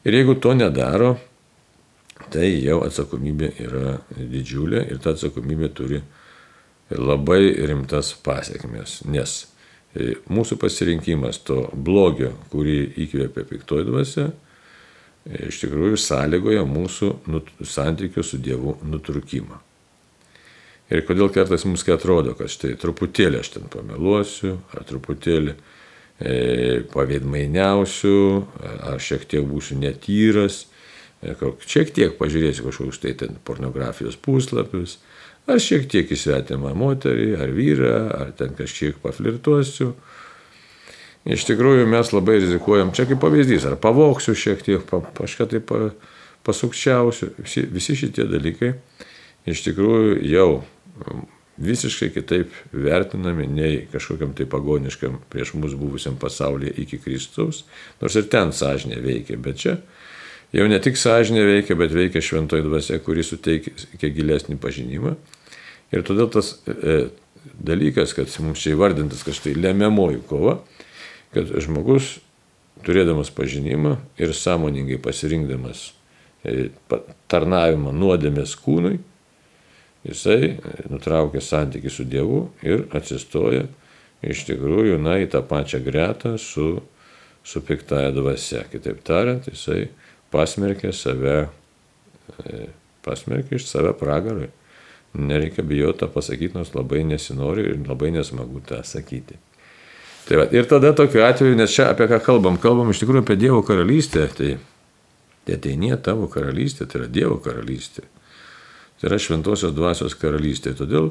Ir 0.03 0.17
jeigu 0.17 0.35
to 0.43 0.51
nedaro, 0.57 1.13
tai 2.33 2.49
jau 2.65 2.81
atsakomybė 2.83 3.53
yra 3.63 3.95
didžiulė 4.17 4.83
ir 4.91 4.99
ta 4.99 5.15
atsakomybė 5.15 5.71
turi 5.77 6.01
labai 6.91 7.53
rimtas 7.71 8.11
pasiekmes, 8.25 9.01
nes 9.07 9.37
e, 9.95 10.17
mūsų 10.27 10.59
pasirinkimas 10.59 11.39
to 11.47 11.63
blogio, 11.71 12.33
kurį 12.51 12.79
įkvėpia 13.05 13.47
piktoji 13.53 13.87
dvasia, 13.87 14.31
iš 15.25 15.61
tikrųjų 15.63 15.99
sąlygoja 16.01 16.63
mūsų 16.65 17.11
santykių 17.67 18.23
su 18.25 18.39
Dievu 18.41 18.77
nutrukimą. 18.87 19.59
Ir 20.91 21.05
kodėl 21.07 21.29
kartais 21.31 21.63
mums 21.63 21.85
kai 21.87 21.95
atrodo, 21.95 22.33
kad 22.35 22.51
štai 22.51 22.73
truputėlį 22.79 23.39
aš 23.39 23.53
ten 23.53 23.69
pameluosiu, 23.71 24.57
ar 24.75 24.83
truputėlį 24.89 25.53
e, 25.53 26.33
pavėdmainiausiu, 26.91 28.17
ar 28.89 28.99
šiek 28.99 29.23
tiek 29.31 29.45
būsiu 29.47 29.77
netyras, 29.79 30.65
e, 31.23 31.37
šiek 31.63 31.93
tiek 31.95 32.17
pažiūrėsiu 32.19 32.67
kažkokius 32.67 32.99
tai 33.05 33.15
ten 33.21 33.39
pornografijos 33.47 34.19
puslapius, 34.19 34.97
ar 35.47 35.63
šiek 35.63 35.87
tiek 35.91 36.11
įsvetimą 36.11 36.73
moterį, 36.75 37.29
ar 37.39 37.55
vyrą, 37.55 37.95
ar 38.17 38.35
ten 38.35 38.57
kažkiek 38.57 38.99
paflirtuosiu. 38.99 39.93
Iš 41.21 41.45
tikrųjų 41.45 41.85
mes 41.89 42.09
labai 42.15 42.39
rizikuojam, 42.39 42.93
čia 42.97 43.05
kaip 43.09 43.19
pavyzdys, 43.21 43.67
ar 43.69 43.75
pavoksiu 43.81 44.33
šiek 44.33 44.63
tiek, 44.65 44.81
pa, 44.89 45.03
kažką 45.19 45.45
tai 45.51 45.59
pa, 45.61 45.91
pasukčiausiu, 46.47 47.29
visi, 47.37 47.61
visi 47.69 47.97
šitie 47.99 48.25
dalykai 48.29 48.71
iš 49.49 49.61
tikrųjų 49.67 50.17
jau 50.31 50.49
visiškai 51.61 52.09
kitaip 52.15 52.53
vertinami 52.73 53.45
nei 53.49 53.83
kažkokiam 53.91 54.33
tai 54.37 54.47
pagoniškam 54.49 55.19
prieš 55.29 55.53
mus 55.59 55.75
buvusiam 55.77 56.17
pasaulyje 56.21 56.73
iki 56.81 56.97
Kristaus, 57.01 57.65
nors 58.01 58.17
ir 58.17 58.29
ten 58.31 58.53
sąžinė 58.55 59.01
veikia, 59.03 59.37
bet 59.37 59.61
čia 59.61 59.75
jau 60.55 60.67
ne 60.69 60.79
tik 60.81 60.97
sąžinė 60.97 61.43
veikia, 61.47 61.77
bet 61.77 61.93
veikia 61.95 62.23
šventoji 62.23 62.65
dvasia, 62.65 62.99
kuri 63.03 63.25
suteikia 63.25 64.09
gilesnį 64.09 64.57
pažinimą. 64.61 65.15
Ir 65.91 66.05
todėl 66.07 66.29
tas 66.31 66.53
e, 66.65 67.11
dalykas, 67.43 68.15
kad 68.15 68.31
mums 68.43 68.63
čia 68.63 68.73
įvardintas 68.75 69.25
kažtai 69.27 69.53
lemiamoji 69.59 70.21
kova, 70.29 70.61
kad 71.35 71.51
žmogus 71.63 72.17
turėdamas 72.85 73.31
pažinimą 73.33 73.95
ir 74.21 74.33
sąmoningai 74.35 74.99
pasirinkdamas 75.03 75.91
e, 76.43 76.69
tarnavimą 77.31 77.93
nuodėmės 77.95 78.55
kūnui, 78.59 78.97
jisai 80.07 80.55
nutraukia 80.89 81.43
santykių 81.45 81.93
su 81.93 82.07
Dievu 82.09 82.41
ir 82.65 82.87
atsistoja 82.97 83.67
iš 84.21 84.45
tikrųjų, 84.49 84.97
na, 85.01 85.17
į 85.21 85.29
tą 85.33 85.41
pačią 85.45 85.81
gretą 85.85 86.35
su, 86.41 86.81
su 87.43 87.61
piktaja 87.65 88.13
dvasia. 88.13 88.65
Kitaip 88.69 89.01
tariant, 89.05 89.47
jisai 89.49 89.87
pasmerkė 90.33 90.93
save, 90.95 91.37
e, 92.45 92.65
pasmerkė 93.05 93.57
iš 93.57 93.69
save 93.69 93.93
pragarui. 93.97 94.49
Nereikia 95.17 95.65
bijoti 95.67 96.05
tą 96.05 96.07
pasakyti, 96.13 96.55
nors 96.55 96.71
labai 96.77 97.01
nesinori 97.03 97.65
ir 97.67 97.81
labai 97.83 98.13
nesmagu 98.15 98.61
tą 98.63 98.79
sakyti. 98.87 99.35
Tai 100.27 100.37
va, 100.37 100.47
ir 100.53 100.67
tada 100.69 100.93
tokiu 100.95 101.23
atveju, 101.25 101.57
nes 101.57 101.73
čia 101.73 101.89
apie 101.91 102.07
ką 102.11 102.21
kalbam, 102.23 102.59
kalbam 102.61 102.91
iš 102.93 103.01
tikrųjų 103.01 103.25
apie 103.25 103.37
Dievo 103.41 103.61
karalystę, 103.65 104.27
tai, 104.37 104.51
tai 105.47 105.57
ateinė 105.57 105.97
tavo 106.03 106.29
karalystė, 106.31 106.87
tai 106.87 107.01
yra 107.01 107.11
Dievo 107.11 107.39
karalystė. 107.43 108.05
Tai 109.01 109.09
yra 109.09 109.17
šventosios 109.17 109.73
dvasios 109.73 110.13
karalystė. 110.13 110.75
Todėl 110.77 111.07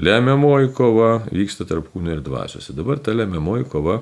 lemiamoji 0.00 0.70
kova 0.72 1.18
vyksta 1.28 1.66
tarp 1.68 1.90
kūno 1.92 2.14
ir 2.14 2.22
dvasios. 2.24 2.70
Dabar 2.72 3.02
ta 3.04 3.12
lemiamoji 3.12 3.68
kova 3.68 3.98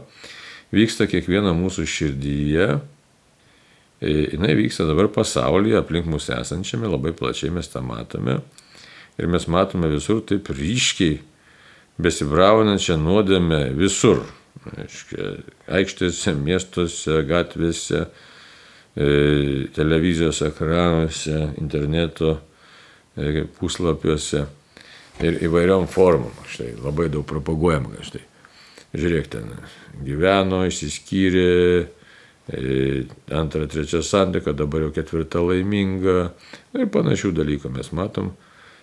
vyksta 0.71 1.09
kiekvieno 1.11 1.51
mūsų 1.59 1.87
širdyje. 1.91 2.69
E, 3.99 4.13
Jis 4.31 4.55
vyksta 4.61 4.87
dabar 4.87 5.11
pasaulyje, 5.11 5.75
aplink 5.81 6.07
mūsų 6.07 6.37
esančiame, 6.39 6.87
labai 6.91 7.11
plačiai 7.19 7.51
mes 7.51 7.67
tą 7.71 7.83
matome. 7.83 8.39
Ir 9.19 9.27
mes 9.27 9.49
matome 9.51 9.91
visur 9.91 10.23
taip 10.23 10.47
ryškiai 10.55 11.19
besibraunančią 12.03 12.95
nuodėmę 13.03 13.65
visur. 13.75 14.23
Aiškia, 14.73 15.33
aikštėse, 15.81 16.37
miestuose, 16.39 17.19
gatvėse, 17.27 18.07
e, 18.95 19.11
televizijos 19.75 20.43
ekranuose, 20.47 21.39
interneto 21.59 22.37
E, 23.13 23.45
puslapiuose 23.59 24.47
ir 25.21 25.37
įvairiom 25.45 25.85
formom. 25.93 26.33
Štai 26.49 26.71
labai 26.81 27.11
daug 27.13 27.27
propaguojam, 27.29 27.91
kad 27.93 28.07
štai. 28.09 28.23
Žiūrėk, 28.97 29.29
ten 29.33 29.51
gyveno, 30.05 30.63
išsiskyrė, 30.69 31.51
e, 32.49 32.63
antrą, 33.37 33.67
trečią 33.69 34.01
santyką, 34.05 34.57
dabar 34.57 34.87
jau 34.87 34.95
ketvirtą 34.97 35.45
laimingą 35.45 36.17
ir 36.77 36.89
panašių 36.93 37.35
dalykų 37.37 37.73
mes 37.77 37.93
matom. 37.93 38.33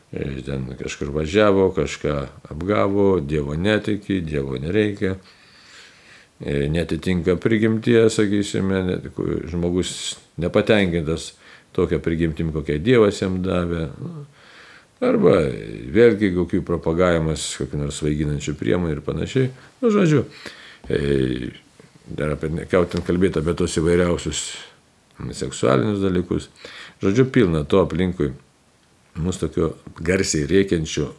Ten 0.10 0.66
kažkur 0.78 1.12
važiavo, 1.14 1.68
kažką 1.74 2.14
apgavo, 2.50 3.20
Dievo 3.22 3.54
netiki, 3.54 4.22
Dievo 4.26 4.58
nereikia, 4.58 5.20
netitinka 6.40 7.36
prigimties, 7.36 8.16
sakysime, 8.16 9.00
žmogus 9.52 9.92
nepatenkintas 10.40 11.34
tokią 11.76 12.00
prigimtim, 12.00 12.54
kokią 12.56 12.80
Dievas 12.84 13.20
jam 13.22 13.42
davė. 13.44 13.90
Arba 15.04 15.36
vėlgi 15.96 16.34
kokių 16.36 16.64
propagavimas, 16.68 17.54
kokių 17.60 17.84
nors 17.86 18.00
svaiginančių 18.02 18.56
priemonių 18.60 18.98
ir 18.98 19.04
panašiai. 19.04 19.52
Nu, 19.80 19.92
žodžiu, 19.96 20.26
e, 20.92 21.52
dar 22.08 22.36
apie, 22.36 22.52
kautin 22.72 23.06
kalbėti 23.08 23.40
apie 23.40 23.56
tos 23.56 23.78
įvairiausius 23.80 24.44
seksualinius 25.36 26.04
dalykus. 26.04 26.50
Žodžiu, 27.04 27.30
pilna 27.32 27.64
to 27.64 27.84
aplinkui 27.84 28.34
mūsų 29.20 29.48
tokio 29.48 29.72
garsiai 30.04 30.48
rėkiančio 30.50 31.14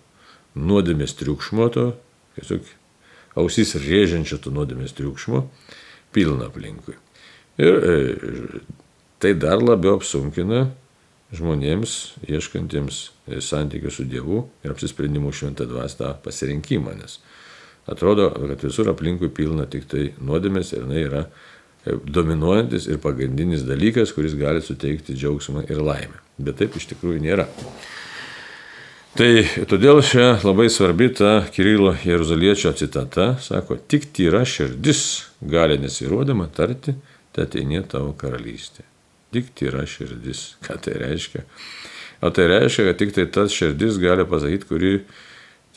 nuodėmės 0.61 1.16
triukšmo, 1.16 1.68
to 1.72 1.87
tiesiog 2.37 2.68
ausis 3.38 3.77
rėžiančio 3.79 4.40
to 4.43 4.53
nuodėmės 4.55 4.97
triukšmo, 4.99 5.45
pilna 6.14 6.49
aplinkui. 6.51 6.97
Ir 7.61 7.77
e, 7.85 7.97
tai 9.23 9.35
dar 9.38 9.62
labiau 9.62 9.99
apsunkina 9.99 10.69
žmonėms, 11.37 11.97
ieškantiems 12.27 13.03
santykių 13.45 13.93
su 13.95 14.07
Dievu 14.11 14.43
ir 14.64 14.73
apsisprendimų 14.73 15.31
šventą 15.37 15.69
dvastą 15.71 16.16
pasirinkimą, 16.25 16.97
nes 16.99 17.21
atrodo, 17.90 18.31
kad 18.35 18.64
visur 18.66 18.90
aplinkui 18.90 19.31
pilna 19.35 19.66
tik 19.71 19.87
tai 19.90 20.11
nuodėmės 20.19 20.75
ir 20.75 20.85
jinai 20.85 21.05
yra 21.07 21.23
dominuojantis 21.87 22.87
ir 22.90 23.01
pagrindinis 23.01 23.64
dalykas, 23.64 24.12
kuris 24.12 24.35
gali 24.38 24.61
suteikti 24.62 25.16
džiaugsmą 25.16 25.64
ir 25.71 25.81
laimę. 25.81 26.21
Bet 26.40 26.59
taip 26.61 26.77
iš 26.77 26.90
tikrųjų 26.93 27.23
nėra. 27.25 27.47
Tai 29.18 29.31
todėl 29.66 30.05
čia 30.07 30.37
labai 30.44 30.68
svarbi 30.70 31.09
ta 31.11 31.40
Kirilo 31.51 31.96
Jeruzaliečio 32.05 32.70
citata, 32.79 33.33
sako, 33.42 33.81
tik 33.90 34.12
tyra 34.14 34.44
širdis 34.46 35.03
gali 35.40 35.81
nesirodama 35.83 36.46
tarti, 36.55 36.94
tai 37.35 37.49
ateinė 37.49 37.83
tavo 37.90 38.14
karalystė 38.18 38.87
tik 39.33 39.51
tyra 39.55 39.87
širdis. 39.87 40.55
Ką 40.66 40.79
tai 40.83 40.99
reiškia? 41.01 41.44
O 42.20 42.31
tai 42.35 42.51
reiškia, 42.51 42.90
kad 42.90 43.01
tik 43.01 43.14
tai 43.16 43.27
tas 43.33 43.55
širdis 43.55 43.99
gali 44.03 44.27
pasakyti, 44.29 44.68
kuri 44.68 44.92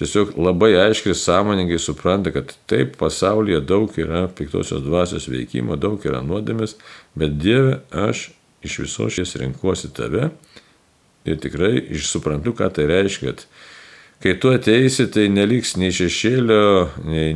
tiesiog 0.02 0.34
labai 0.42 0.74
aiškiai 0.82 1.16
sąmoningai 1.16 1.80
supranta, 1.80 2.34
kad 2.36 2.52
taip 2.70 2.98
pasaulyje 3.00 3.62
daug 3.70 3.94
yra 4.02 4.26
piktosios 4.28 4.84
dvasios 4.84 5.30
veikimo, 5.32 5.78
daug 5.80 6.04
yra 6.06 6.24
nuodėmės, 6.26 6.76
bet 7.16 7.38
Dieve, 7.40 7.78
aš 7.92 8.32
iš 8.66 8.80
viso 8.84 9.08
šies 9.12 9.38
renkuosi 9.40 9.92
tave 9.96 10.32
ir 11.26 11.40
tikrai 11.42 11.78
išsuprantu, 11.96 12.56
ką 12.58 12.70
tai 12.76 12.88
reiškia, 12.90 13.36
kai 14.24 14.36
tu 14.40 14.52
ateisi, 14.54 15.08
tai 15.12 15.30
neliks 15.32 15.76
nei 15.80 15.94
šešėlio, 15.96 16.64
nei 17.08 17.34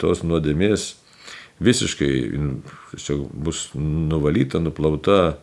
tos 0.00 0.22
nuodėmės 0.24 0.94
visiškai 1.60 2.12
tiesiog 2.92 3.26
bus 3.32 3.70
nuvalyta, 3.74 4.60
nuplauta, 4.60 5.38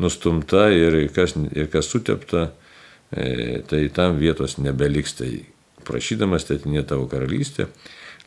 nustumta 0.00 0.68
ir 0.72 1.02
kas, 1.14 1.34
ir 1.36 1.68
kas 1.72 1.88
sutepta, 1.92 2.50
e, 3.12 3.60
tai 3.68 3.88
tam 3.92 4.18
vietos 4.20 4.58
nebeliks. 4.58 5.16
Tai 5.20 5.30
prašydamas 5.84 6.46
tėtinė 6.48 6.84
tavo 6.88 7.08
karalystė, 7.10 7.68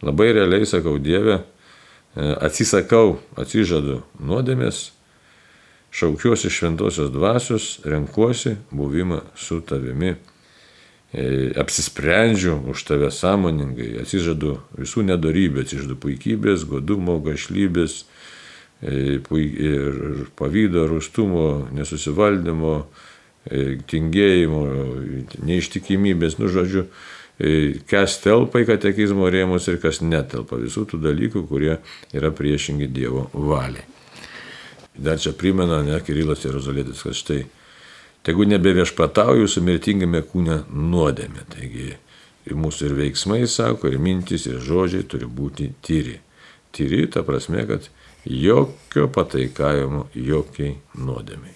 labai 0.01 0.31
realiai 0.33 0.67
sakau 0.69 0.97
Dieve, 1.01 1.41
e, 1.41 2.33
atsisakau, 2.45 3.19
atsižadu 3.39 4.01
nuodėmės, 4.21 4.91
šaukiuosi 5.93 6.49
šventosios 6.49 7.11
dvasios, 7.11 7.79
renkuosi 7.85 8.55
buvimą 8.71 9.21
su 9.35 9.61
tavimi. 9.61 10.15
E, 11.13 11.51
apsisprendžiu 11.61 12.57
už 12.73 12.83
tave 12.89 13.11
sąmoningai, 13.13 13.99
atsižadu 14.01 14.55
visų 14.73 15.03
nedarybę, 15.05 15.61
atsižadu 15.61 15.93
puikybės, 16.01 16.65
godumo, 16.65 17.19
gašlybės, 17.21 17.99
e, 18.81 19.19
ir 19.21 20.25
pavydo, 20.33 20.87
rūstumo, 20.89 21.69
nesusivaldymo, 21.77 22.73
e, 23.45 23.77
tingėjimo, 23.85 24.63
neištikimybės, 25.45 26.39
nu 26.41 26.49
žodžiu, 26.49 26.87
kas 27.89 28.17
telpa 28.21 28.61
į 28.61 28.69
katekizmo 28.73 29.29
rėmus 29.29 29.69
ir 29.69 29.77
kas 29.81 30.01
netelpa, 30.01 30.57
visų 30.57 30.87
tų 30.89 31.01
dalykų, 31.05 31.45
kurie 31.49 31.77
yra 32.13 32.33
priešingi 32.33 32.89
Dievo 32.89 33.29
valiai. 33.33 33.92
Dar 34.93 35.19
čia 35.19 35.33
primena, 35.33 35.81
ne, 35.85 35.97
Kirilas 36.05 36.43
Jeruzalėtis, 36.45 37.01
kad 37.01 37.17
štai 37.17 37.39
tegu 38.25 38.45
nebeviešpatau 38.45 39.39
jūsų 39.39 39.63
mirtingame 39.65 40.21
kūne 40.29 40.61
nuodėmė. 40.69 41.47
Taigi 41.55 41.89
ir 42.45 42.59
mūsų 42.59 42.89
ir 42.89 42.95
veiksmai, 42.99 43.41
sako, 43.49 43.89
ir 43.89 43.99
mintis, 44.03 44.45
ir 44.49 44.61
žodžiai 44.61 45.07
turi 45.09 45.25
būti 45.25 45.71
tyri. 45.81 46.19
tyri, 46.73 47.05
ta 47.07 47.21
prasme, 47.23 47.65
kad 47.69 47.89
jokio 48.25 49.07
pataikavimo, 49.13 50.07
jokiai 50.15 50.77
nuodėmiai. 50.97 51.53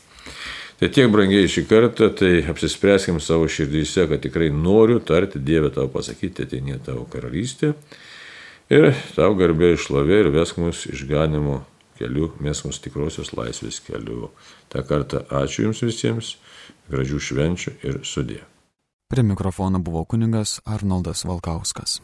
Tai 0.78 0.90
tiek 0.94 1.10
brangiai 1.10 1.50
šį 1.50 1.64
kartą, 1.66 2.12
tai 2.14 2.44
apsispręskim 2.46 3.18
savo 3.24 3.48
širdyse, 3.50 4.06
kad 4.12 4.22
tikrai 4.22 4.52
noriu 4.54 5.00
tarti 5.02 5.42
Dievę 5.42 5.72
tau 5.74 5.88
pasakyti, 5.90 6.46
ateinė 6.46 6.78
tavo 6.86 7.08
karalystė. 7.10 7.74
Ir 8.70 8.92
tau 9.16 9.32
garbė 9.40 9.74
išlovė 9.74 10.22
ir 10.22 10.30
vesk 10.36 10.60
mus 10.62 10.84
išganimo 10.92 11.64
keliu, 11.98 12.32
mes 12.44 12.64
mus 12.66 12.82
tikrosios 12.84 13.34
laisvės 13.38 13.80
keliu. 13.86 14.32
Ta 14.72 14.84
kartą 14.88 15.24
ačiū 15.42 15.68
Jums 15.68 15.84
visiems, 15.86 16.36
gražių 16.92 17.24
švenčių 17.30 17.76
ir 17.88 18.04
sudė. 18.08 18.44
Prie 19.08 19.24
mikrofono 19.24 19.80
buvo 19.80 20.04
kuningas 20.06 20.60
Arnoldas 20.66 21.24
Valkauskas. 21.26 22.02